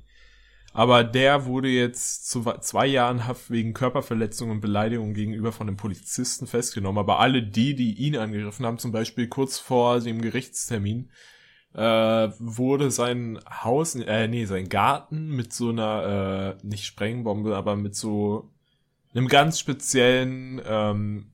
[0.74, 5.78] Aber der wurde jetzt zu zwei Jahren Haft wegen Körperverletzung und Beleidigung gegenüber von einem
[5.78, 7.00] Polizisten festgenommen.
[7.00, 11.10] Aber alle die, die ihn angegriffen haben, zum Beispiel kurz vor dem Gerichtstermin,
[11.74, 17.76] äh, wurde sein Haus, äh, nee, sein Garten mit so einer, äh, nicht Sprengbombe, aber
[17.76, 18.52] mit so
[19.14, 21.32] einem ganz speziellen ähm,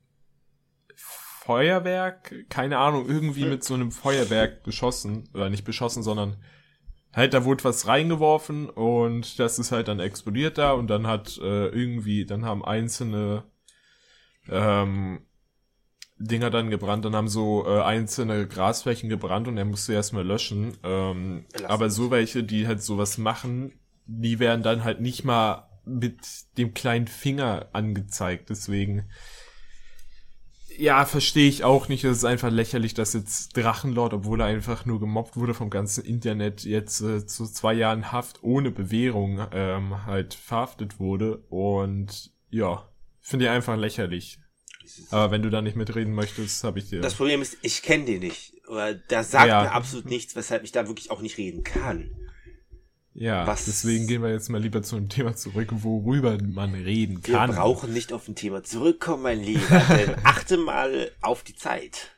[0.96, 6.38] Feuerwerk, keine Ahnung, irgendwie mit so einem Feuerwerk beschossen, oder nicht beschossen, sondern
[7.16, 11.38] halt, da wurde was reingeworfen und das ist halt dann explodiert da und dann hat
[11.38, 13.44] äh, irgendwie, dann haben einzelne
[14.50, 15.22] ähm,
[16.18, 20.78] Dinger dann gebrannt, dann haben so äh, einzelne Grasflächen gebrannt und er musste erstmal löschen.
[20.84, 23.74] Ähm, aber so welche, die halt sowas machen,
[24.06, 26.20] die werden dann halt nicht mal mit
[26.58, 28.50] dem kleinen Finger angezeigt.
[28.50, 29.10] Deswegen,
[30.78, 32.04] ja, verstehe ich auch nicht.
[32.04, 36.04] Es ist einfach lächerlich, dass jetzt Drachenlord, obwohl er einfach nur gemobbt wurde vom ganzen
[36.04, 41.38] Internet, jetzt äh, zu zwei Jahren Haft ohne Bewährung ähm, halt verhaftet wurde.
[41.50, 42.90] Und ja,
[43.22, 44.40] finde ich einfach lächerlich.
[45.10, 47.02] Aber wenn du da nicht mitreden möchtest, habe ich dir.
[47.02, 48.54] Das Problem ist, ich kenne den nicht.
[48.68, 49.64] Oder das sagt Ja.
[49.64, 52.12] mir absolut nichts, weshalb ich da wirklich auch nicht reden kann.
[53.16, 57.26] Ja, was- deswegen gehen wir jetzt mal lieber zu einem Thema zurück, worüber man reden
[57.26, 57.50] Wir kann.
[57.52, 62.12] brauchen nicht auf ein Thema zurückkommen, mein Lieber, denn achte mal auf die Zeit.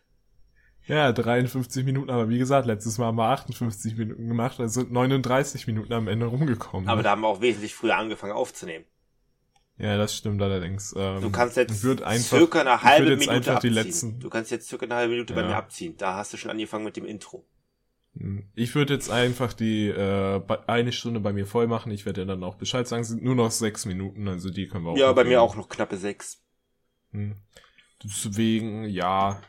[0.88, 4.92] Ja, 53 Minuten, aber wie gesagt, letztes Mal haben wir 58 Minuten gemacht, also sind
[4.92, 6.88] 39 Minuten am Ende rumgekommen.
[6.90, 8.86] Aber da haben wir auch wesentlich früher angefangen aufzunehmen.
[9.78, 10.96] ja, das stimmt allerdings.
[10.98, 13.74] Ähm, Du kannst jetzt einfach, circa eine halbe Minute abziehen.
[13.74, 15.48] letzten, Du kannst jetzt circa eine halbe Minute bei Ja.
[15.48, 15.96] mir abziehen.
[15.98, 17.46] Da hast du schon angefangen mit dem Intro.
[18.56, 21.92] Ich würde jetzt einfach die äh, eine Stunde bei mir voll machen.
[21.92, 23.02] Ich werde dir dann auch Bescheid sagen.
[23.02, 24.98] Es sind nur noch sechs Minuten, also die können wir auch.
[24.98, 26.42] ja, bei mir auch noch knappe sechs.
[27.12, 27.36] Hm.
[28.04, 29.42] Deswegen, ja.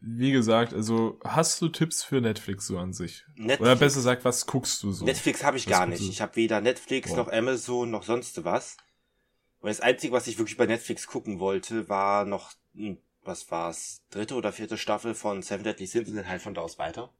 [0.00, 3.24] Wie gesagt, also hast du Tipps für Netflix so an sich?
[3.34, 5.04] Netflix, Oder besser gesagt, was guckst du so?
[5.04, 6.02] Netflix habe ich Was gar nicht.
[6.02, 6.08] du?
[6.08, 7.16] Ich habe weder Netflix Boah.
[7.18, 8.76] noch Amazon noch sonst was.
[9.60, 14.02] Und das Einzige, was ich wirklich bei Netflix gucken wollte, war noch, hm, was war's,
[14.10, 17.12] dritte oder vierte Staffel von Seven Deadly Sins und dann halt von da aus weiter.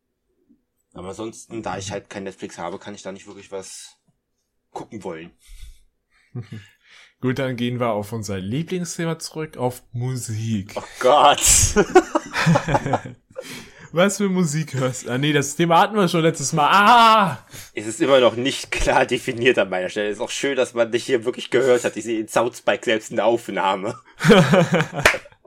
[0.99, 4.01] Aber ansonsten, da ich halt kein Netflix habe, kann ich da nicht wirklich was
[4.72, 5.30] gucken wollen.
[7.20, 10.72] Gut, dann gehen wir auf unser Lieblingsthema zurück, auf Musik.
[10.74, 11.40] Oh Gott!
[13.92, 15.11] Was für Musik hörst du?
[15.11, 16.68] Ah, nee, das Thema hatten wir schon letztes Mal.
[16.68, 17.46] Ah!
[17.74, 20.09] Es ist immer noch nicht klar definiert an meiner Stelle.
[20.09, 21.96] Es ist auch schön, dass man dich hier wirklich gehört hat.
[21.96, 23.99] Ich sehe den Soundspike selbst in der Aufnahme.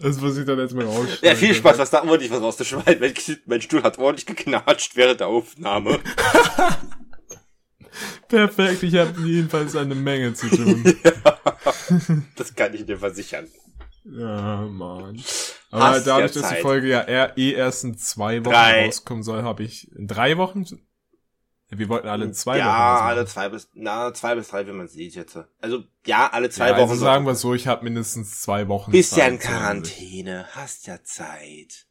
[0.00, 1.18] das muss ich dann jetzt mal rausschneiden.
[1.22, 3.00] Ja, viel Spaß, was da ordentlich was rauszuschneiden.
[3.00, 3.14] Mein,
[3.46, 6.00] mein Stuhl hat ordentlich geknatscht während der Aufnahme.
[8.28, 10.84] Perfekt, ich habe jedenfalls eine Menge zu tun.
[11.04, 11.12] ja,
[12.36, 13.48] das kann ich dir versichern.
[14.04, 15.22] Ja, Mann.
[15.70, 18.86] Aber Hast dadurch, dass die Folge ja eher, eh erst in zwei Wochen drei.
[18.86, 20.64] rauskommen soll, habe ich in drei Wochen.
[21.78, 22.74] Wir wollten alle in zwei ja, Wochen.
[22.74, 25.38] Ja, alle zwei bis, na, zwei bis drei, wenn man sieht jetzt.
[25.60, 26.90] Also, ja, alle zwei ja, Wochen.
[26.90, 28.92] Also sagen wir so, ich habe mindestens zwei Wochen.
[28.92, 31.86] Bist ja in Quarantäne, hast ja Zeit.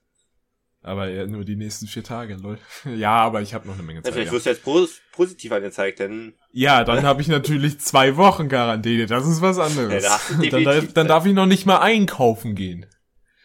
[0.83, 2.57] Aber ja, nur die nächsten vier Tage, lol.
[2.95, 4.07] Ja, aber ich habe noch eine Menge Zeit.
[4.07, 4.33] Ja, vielleicht ja.
[4.33, 6.33] wirst du jetzt pos positiv angezeigt, denn.
[6.51, 9.05] Ja, dann habe ich natürlich zwei Wochen Quarantäne.
[9.05, 10.03] Das ist was anderes.
[10.03, 10.19] Ja,
[10.49, 12.85] dann, darf, dann darf ich noch nicht mal einkaufen gehen.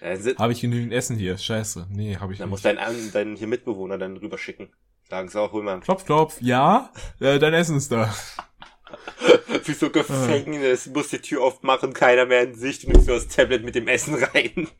[0.00, 1.38] Ja, habe ich genügend Essen hier?
[1.38, 1.86] Scheiße.
[1.90, 2.64] Nee, habe ich dann nicht.
[2.64, 4.70] Dann muss dein, dein hier Mitbewohner dann rüber schicken.
[5.08, 5.80] Sagen sie auch, hol mal.
[5.80, 6.36] Klopf, klopf.
[6.40, 8.14] Ja, äh, dein Essen ist da.
[9.64, 10.90] Wie so Gefängnis, ah.
[10.92, 13.88] muss die Tür aufmachen, keiner mehr in Sicht und nimmst du das Tablet mit dem
[13.88, 14.68] Essen rein.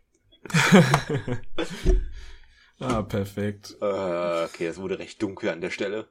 [2.81, 3.77] Ah, perfekt.
[3.81, 6.09] Äh, okay, es wurde recht dunkel an der Stelle.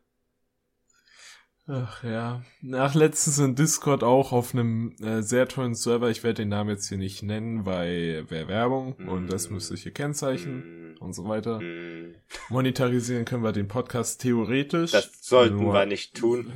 [1.68, 2.42] Ach ja.
[2.62, 6.70] Nach letztens in Discord auch auf einem äh, sehr tollen Server, ich werde den Namen
[6.70, 9.10] jetzt hier nicht nennen, weil wäre Werbung mm.
[9.10, 10.98] und das müsste ich hier kennzeichnen mm.
[11.00, 11.60] und so weiter.
[11.60, 12.16] Mm.
[12.50, 14.92] Monetarisieren können wir den Podcast theoretisch.
[14.92, 16.54] Das sollten wir nicht tun.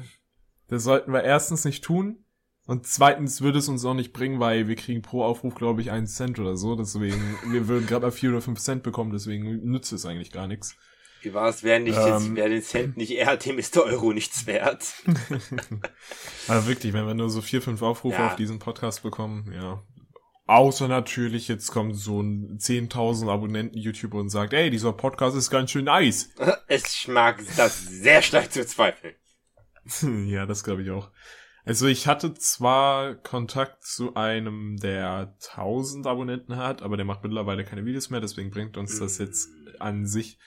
[0.69, 2.23] Das sollten wir erstens nicht tun.
[2.65, 5.91] Und zweitens würde es uns auch nicht bringen, weil wir kriegen pro Aufruf, glaube ich,
[5.91, 6.75] einen Cent oder so.
[6.75, 10.47] Deswegen, wir würden gerade mal vier oder fünf Cent bekommen, deswegen nützt es eigentlich gar
[10.47, 10.77] nichts.
[11.21, 13.83] Wie war es, wäre nicht ähm, jetzt, wäre den Cent nicht er, dem ist der
[13.83, 14.93] Euro nichts wert.
[16.47, 18.27] Aber wirklich, wenn wir nur so vier, fünf Aufrufe ja.
[18.27, 19.83] auf diesen Podcast bekommen, ja.
[20.47, 25.71] Außer natürlich, jetzt kommt so ein 10.000 Abonnenten-YouTuber und sagt, ey, dieser Podcast ist ganz
[25.71, 26.33] schön nice.
[26.67, 29.15] Ich mag das sehr stark zu zweifeln.
[30.27, 31.11] ja, das glaube ich auch.
[31.63, 37.63] Also ich hatte zwar Kontakt zu einem, der 1000 Abonnenten hat, aber der macht mittlerweile
[37.63, 39.49] keine Videos mehr, deswegen bringt uns das jetzt
[39.79, 40.39] an sich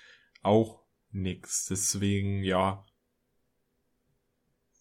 [0.45, 1.67] auch nix.
[1.67, 2.85] Deswegen, ja.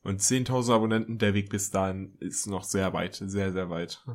[0.04, 4.06] Und 10.000 Abonnenten, der Weg bis dahin ist noch sehr weit, sehr, sehr weit.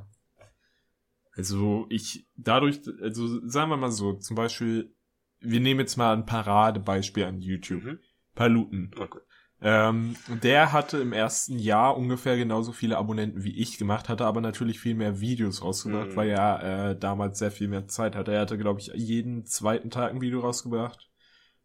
[1.32, 4.94] Also ich, dadurch, also sagen wir mal so, zum Beispiel,
[5.40, 7.84] wir nehmen jetzt mal ein Paradebeispiel an YouTube.
[7.84, 7.99] Mhm.
[8.34, 8.90] Paluten.
[8.99, 9.20] Okay.
[9.61, 14.40] Ähm, der hatte im ersten Jahr ungefähr genauso viele Abonnenten wie ich gemacht, hatte aber
[14.40, 16.16] natürlich viel mehr Videos rausgebracht, mhm.
[16.16, 18.32] weil er äh, damals sehr viel mehr Zeit hatte.
[18.32, 21.07] Er hatte, glaube ich, jeden zweiten Tag ein Video rausgebracht.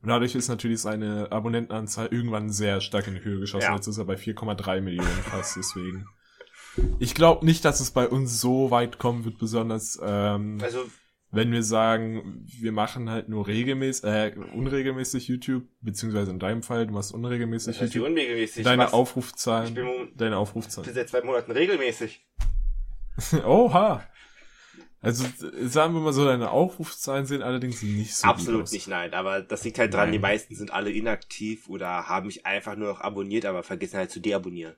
[0.04, 3.68] Und dadurch ist natürlich seine Abonnentenanzahl irgendwann sehr stark in die Höhe geschossen.
[3.70, 3.76] Ja.
[3.76, 6.06] Jetzt ist er bei 4,3 Millionen fast, deswegen.
[7.00, 10.84] Ich glaube nicht, dass es bei uns so weit kommen wird, besonders ähm, also
[11.34, 16.86] wenn wir sagen, wir machen halt nur regelmäßig, äh, unregelmäßig YouTube, beziehungsweise in deinem Fall,
[16.86, 18.10] du machst unregelmäßig das YouTube.
[18.12, 18.64] Unregelmäßig.
[18.64, 18.94] Deine Was?
[18.94, 19.70] Aufrufzahlen.
[19.70, 20.88] Ich bin, deine Aufrufzahlen.
[20.88, 22.28] Ich bin seit zwei Monaten regelmäßig.
[23.46, 24.04] Oha.
[25.04, 25.26] Also
[25.68, 29.14] sagen wir mal so, deine Aufrufzahlen sehen allerdings nicht so Absolut nicht, nein.
[29.14, 30.14] Aber das liegt halt dran, nein.
[30.14, 34.12] die meisten sind alle inaktiv oder haben mich einfach nur noch abonniert, aber vergessen halt
[34.12, 34.78] zu deabonnieren.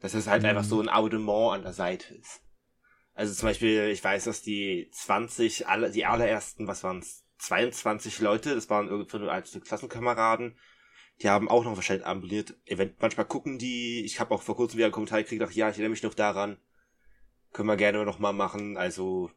[0.00, 0.48] Dass es halt mhm.
[0.48, 2.40] einfach so ein Abonnement an der Seite ist.
[3.12, 8.20] Also zum Beispiel, ich weiß, dass die 20, alle, die allerersten, was waren es, 22
[8.20, 10.56] Leute, das waren irgendwie nur alte Klassenkameraden,
[11.20, 12.54] die haben auch noch wahrscheinlich abonniert.
[12.64, 15.68] Event, manchmal gucken die, ich habe auch vor kurzem wieder einen Kommentar gekriegt, ach ja,
[15.68, 16.56] ich erinnere mich noch daran.
[17.52, 19.30] Können wir gerne noch mal machen, also.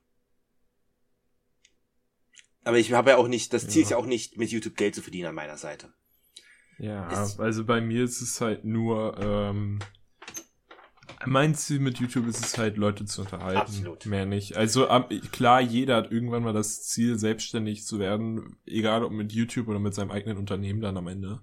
[2.66, 3.86] Aber ich habe ja auch nicht, das Ziel ja.
[3.86, 5.94] ist ja auch nicht, mit YouTube Geld zu verdienen an meiner Seite.
[6.78, 9.80] Ja, ist, also bei mir ist es halt nur, ähm,
[11.26, 13.60] mein Ziel mit YouTube ist es halt, Leute zu unterhalten.
[13.60, 14.06] Absolut.
[14.06, 14.58] Mehr nicht.
[14.58, 14.88] Also
[15.32, 19.80] klar, jeder hat irgendwann mal das Ziel, selbstständig zu werden, egal ob mit YouTube oder
[19.80, 21.42] mit seinem eigenen Unternehmen dann am Ende.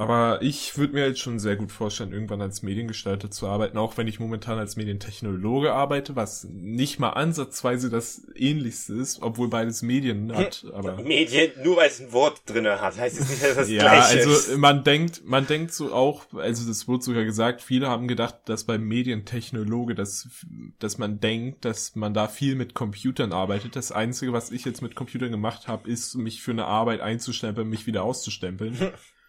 [0.00, 3.98] Aber ich würde mir jetzt schon sehr gut vorstellen, irgendwann als Mediengestalter zu arbeiten, auch
[3.98, 9.82] wenn ich momentan als Medientechnologe arbeite, was nicht mal ansatzweise das ähnlichste ist, obwohl beides
[9.82, 10.64] Medien hat.
[10.72, 13.82] Aber Medien, nur weil es ein Wort drinne hat, heißt es nicht, dass das ja,
[13.82, 14.56] gleiche also ist.
[14.56, 18.64] man denkt, man denkt so auch, also das wurde sogar gesagt, viele haben gedacht, dass
[18.64, 20.30] beim Medientechnologe, dass,
[20.78, 23.76] dass man denkt, dass man da viel mit Computern arbeitet.
[23.76, 27.68] Das Einzige, was ich jetzt mit Computern gemacht habe, ist, mich für eine Arbeit einzustempeln,
[27.68, 28.78] mich wieder auszustempeln.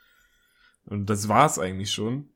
[0.85, 2.29] Und das war's eigentlich schon.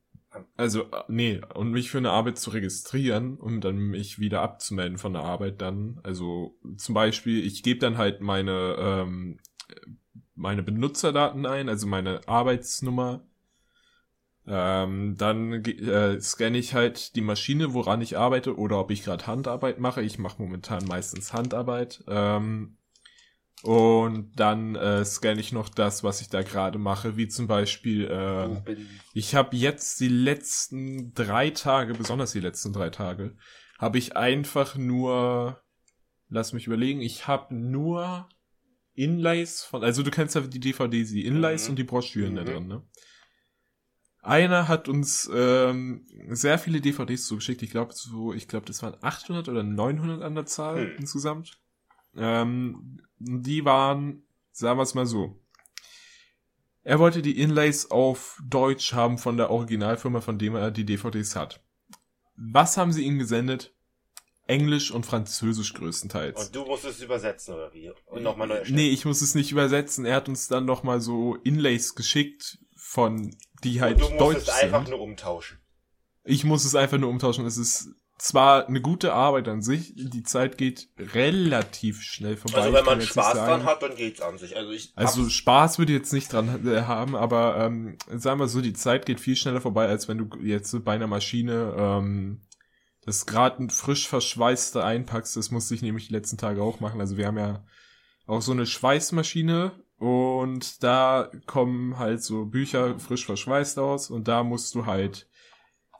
[0.57, 5.13] Also, nee, und mich für eine Arbeit zu registrieren, um dann mich wieder abzumelden von
[5.13, 5.99] der Arbeit dann.
[6.03, 9.39] Also zum Beispiel, ich gebe dann halt meine, ähm,
[10.35, 13.25] meine Benutzerdaten ein, also meine Arbeitsnummer.
[14.47, 19.25] Ähm, dann äh, scanne ich halt die Maschine, woran ich arbeite, oder ob ich gerade
[19.25, 20.01] Handarbeit mache.
[20.03, 22.03] Ich mache momentan meistens Handarbeit.
[22.07, 22.77] Ähm,
[23.63, 28.05] Und dann äh, scanne ich noch das, was ich da gerade mache, wie zum Beispiel,
[28.05, 28.61] äh,
[29.13, 33.35] ich habe jetzt die letzten drei Tage, besonders die letzten drei Tage,
[33.79, 35.61] habe ich einfach nur,
[36.29, 38.29] lass mich überlegen, ich habe nur
[38.93, 41.71] Inlays von, also du kennst ja die DVDs, die Inlays Mhm.
[41.71, 42.37] und die Broschüren Mhm.
[42.37, 42.83] da drin, ne?
[44.21, 47.61] Einer hat uns ähm, sehr viele DVDs zugeschickt.
[47.61, 50.95] Ich glaube, so, ich glaube, das waren 800 oder 900 an der Zahl Hm.
[50.97, 51.59] insgesamt.
[52.18, 55.39] Ähm, die waren, sagen wir es mal so.
[56.84, 61.36] Er wollte die Inlays auf Deutsch haben von der Originalfirma, von dem er die DVDs
[61.36, 61.63] hat.
[62.36, 63.74] Was haben sie ihm gesendet?
[64.47, 66.45] Englisch und Französisch größtenteils.
[66.47, 67.91] Und du musst es übersetzen, oder wie?
[68.05, 68.76] Und nochmal neu erstellen.
[68.76, 70.05] Nee, ich muss es nicht übersetzen.
[70.05, 74.22] Er hat uns dann noch mal so Inlays geschickt von die halt Und du musst
[74.22, 74.91] deutsch es einfach sind.
[74.91, 75.57] nur umtauschen.
[76.24, 77.45] Ich muss es einfach nur umtauschen.
[77.47, 82.59] Es ist zwar eine gute Arbeit an sich, die Zeit geht relativ schnell vorbei.
[82.59, 84.55] Also wenn man Spaß dran hat, dann geht's an sich.
[84.55, 88.47] Also ich Also Spaß würde ich jetzt nicht dran äh, haben, aber ähm, sagen wir
[88.47, 92.41] so, die Zeit geht viel schneller vorbei, als wenn du jetzt bei einer Maschine ähm,
[93.05, 95.36] das gerade ein frisch verschweißte einpackst.
[95.36, 97.01] Das musste ich nämlich die letzten Tage auch machen.
[97.01, 97.66] Also wir haben ja
[98.28, 104.43] auch so eine Schweißmaschine und da kommen halt so Bücher frisch verschweißt aus und da
[104.43, 105.28] musst du halt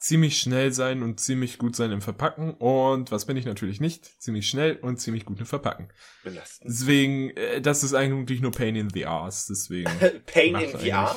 [0.06, 4.06] ziemlich schnell sein und ziemlich gut sein im Verpacken und was bin ich natürlich nicht,
[4.22, 5.90] ziemlich schnell und ziemlich gut im Verpacken.
[6.24, 6.70] belastend.
[6.70, 9.90] Deswegen, äh, das ist eigentlich nur Pain in the Ass, deswegen.
[10.28, 11.16] Pain in VR?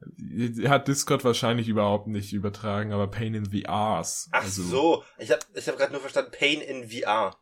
[0.00, 4.28] eigentlich- Hat Discord wahrscheinlich überhaupt nicht übertragen, aber Pain in the Ass.
[4.32, 7.36] Ach also, so, ich habe ich hab gerade nur verstanden, Pain in VR.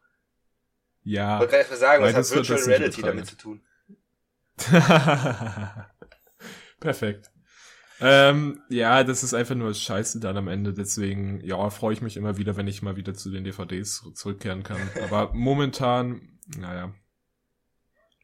[1.05, 1.39] Ich Ja.
[1.39, 3.63] wollte gerade mal sagen, was hat Virtual Reality damit zu tun?
[6.81, 7.32] Perfekt.
[8.03, 10.73] Ähm, ja, das ist einfach nur Scheiße dann am Ende.
[10.73, 14.63] Deswegen, ja, freue ich mich immer wieder, wenn ich mal wieder zu den DVDs zurückkehren
[14.63, 14.81] kann.
[15.05, 16.93] Aber momentan, naja.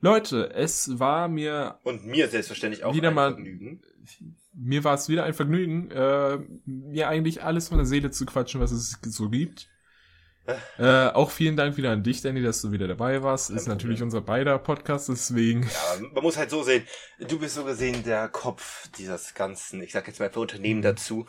[0.00, 3.82] Leute, es war mir Und mir selbstverständlich auch Wieder ein mal- Vergnügen.
[4.54, 8.60] mir war es wieder ein Vergnügen, äh, mir eigentlich alles von der Seele zu quatschen,
[8.60, 9.68] was es so gibt.
[10.78, 13.50] Äh, auch vielen Dank wieder an dich, Danny, dass du wieder dabei warst.
[13.50, 15.64] Ist natürlich unser beider Podcast, deswegen.
[15.64, 16.86] Ja, man muss halt so sehen,
[17.18, 20.42] du bist so gesehen der Kopf dieses ganzen, ich sag jetzt mal für Mhm.
[20.42, 21.26] Unternehmen dazu,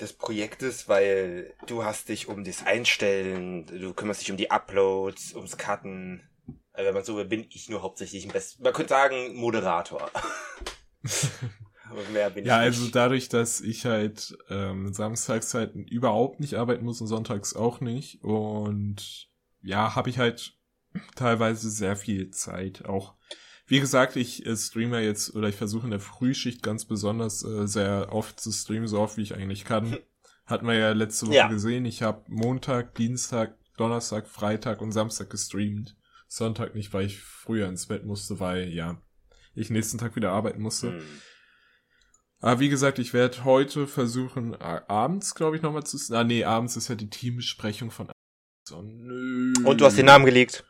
[0.00, 5.34] des Projektes, weil du hast dich um das Einstellen, du kümmerst dich um die Uploads,
[5.34, 6.28] ums Cutten.
[6.72, 10.10] Also wenn man so will, bin ich nur hauptsächlich ein Best, man könnte sagen Moderator.
[11.92, 12.94] Aber mehr bin Ja, ich also nicht.
[12.94, 18.22] dadurch, dass ich halt ähm, samstags halt überhaupt nicht arbeiten muss und sonntags auch nicht.
[18.24, 19.28] Und
[19.62, 20.54] ja, habe ich halt
[21.14, 22.84] teilweise sehr viel Zeit.
[22.86, 23.14] Auch,
[23.66, 27.66] wie gesagt, ich äh, streame jetzt oder ich versuche in der Frühschicht ganz besonders äh,
[27.66, 29.96] sehr oft zu streamen, so oft wie ich eigentlich kann.
[30.46, 31.48] Hatten wir ja letzte Woche Ja.
[31.48, 31.84] gesehen.
[31.84, 35.96] Ich habe Montag, Dienstag, Donnerstag, Freitag und Samstag gestreamt.
[36.26, 39.00] Sonntag nicht, weil ich früher ins Bett musste, weil ja,
[39.54, 40.92] ich nächsten Tag wieder arbeiten musste.
[40.92, 41.02] Hm.
[42.42, 45.96] Aber wie gesagt, ich werde heute versuchen, abends, glaube ich, nochmal zu...
[46.12, 48.10] Ah, nee, abends ist ja die Teambesprechung von...
[48.68, 49.52] So, nö.
[49.64, 50.64] Und du hast den Namen gelegt.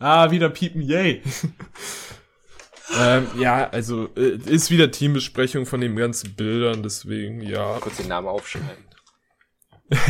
[0.00, 1.22] Ah, wieder piepen, yay.
[2.98, 7.78] ähm, ja, also, äh, ist wieder Teambesprechung von den ganzen Bildern, deswegen, ja.
[7.78, 8.84] Kurz den Namen aufschreiben.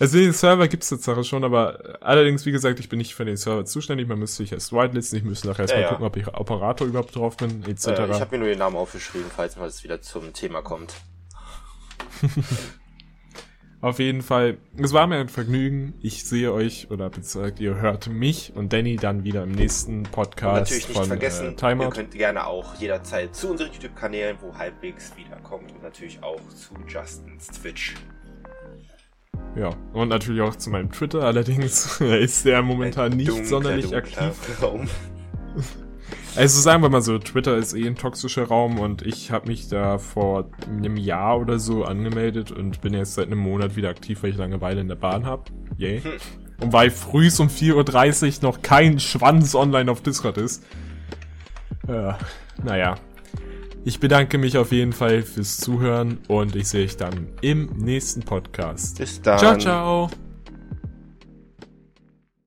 [0.00, 3.36] also den Server gibt's Tatsache schon, aber allerdings, wie gesagt, ich bin nicht für den
[3.36, 4.08] Server zuständig.
[4.08, 5.18] Man müsste sich erst whitelisten.
[5.18, 5.92] Ich müsste nachher erstmal Ja, ja.
[5.92, 7.86] gucken, ob ich Operator überhaupt drauf bin, etc.
[7.86, 10.94] Äh, ich habe mir nur den Namen aufgeschrieben, falls mal es wieder zum Thema kommt.
[13.80, 15.94] Auf jeden Fall, es war mir ein Vergnügen.
[16.00, 20.10] Ich sehe euch oder beziehungsweise ihr hört mich und Danny dann wieder im nächsten Und
[20.10, 24.52] Podcast natürlich nicht von vergessen, äh, ihr könnt gerne auch jederzeit zu unseren YouTube-Kanälen, wo
[24.52, 27.94] halbwegs wiederkommt und natürlich auch zu Justins Twitch.
[29.56, 31.22] Ja, und natürlich auch zu meinem Twitter.
[31.22, 34.62] Allerdings ist der momentan nicht dunkler, sonderlich dunkler aktiv.
[34.62, 34.88] Raum.
[36.36, 39.68] Also sagen wir mal so, Twitter ist eh ein toxischer Raum und ich habe mich
[39.68, 44.22] da vor einem Jahr oder so angemeldet und bin jetzt seit einem Monat wieder aktiv,
[44.22, 45.50] weil ich Langeweile in der Bahn hab.
[45.78, 46.00] Yay.
[46.00, 46.12] Hm.
[46.60, 50.64] Und weil frühs um 4.30 Uhr noch kein Schwanz online auf Discord ist.
[51.88, 52.12] Äh,
[52.62, 52.96] naja.
[53.88, 58.20] Ich bedanke mich auf jeden Fall fürs Zuhören und ich sehe euch dann im nächsten
[58.20, 58.98] Podcast.
[58.98, 59.38] Bis dann.
[59.38, 60.10] Ciao, ciao.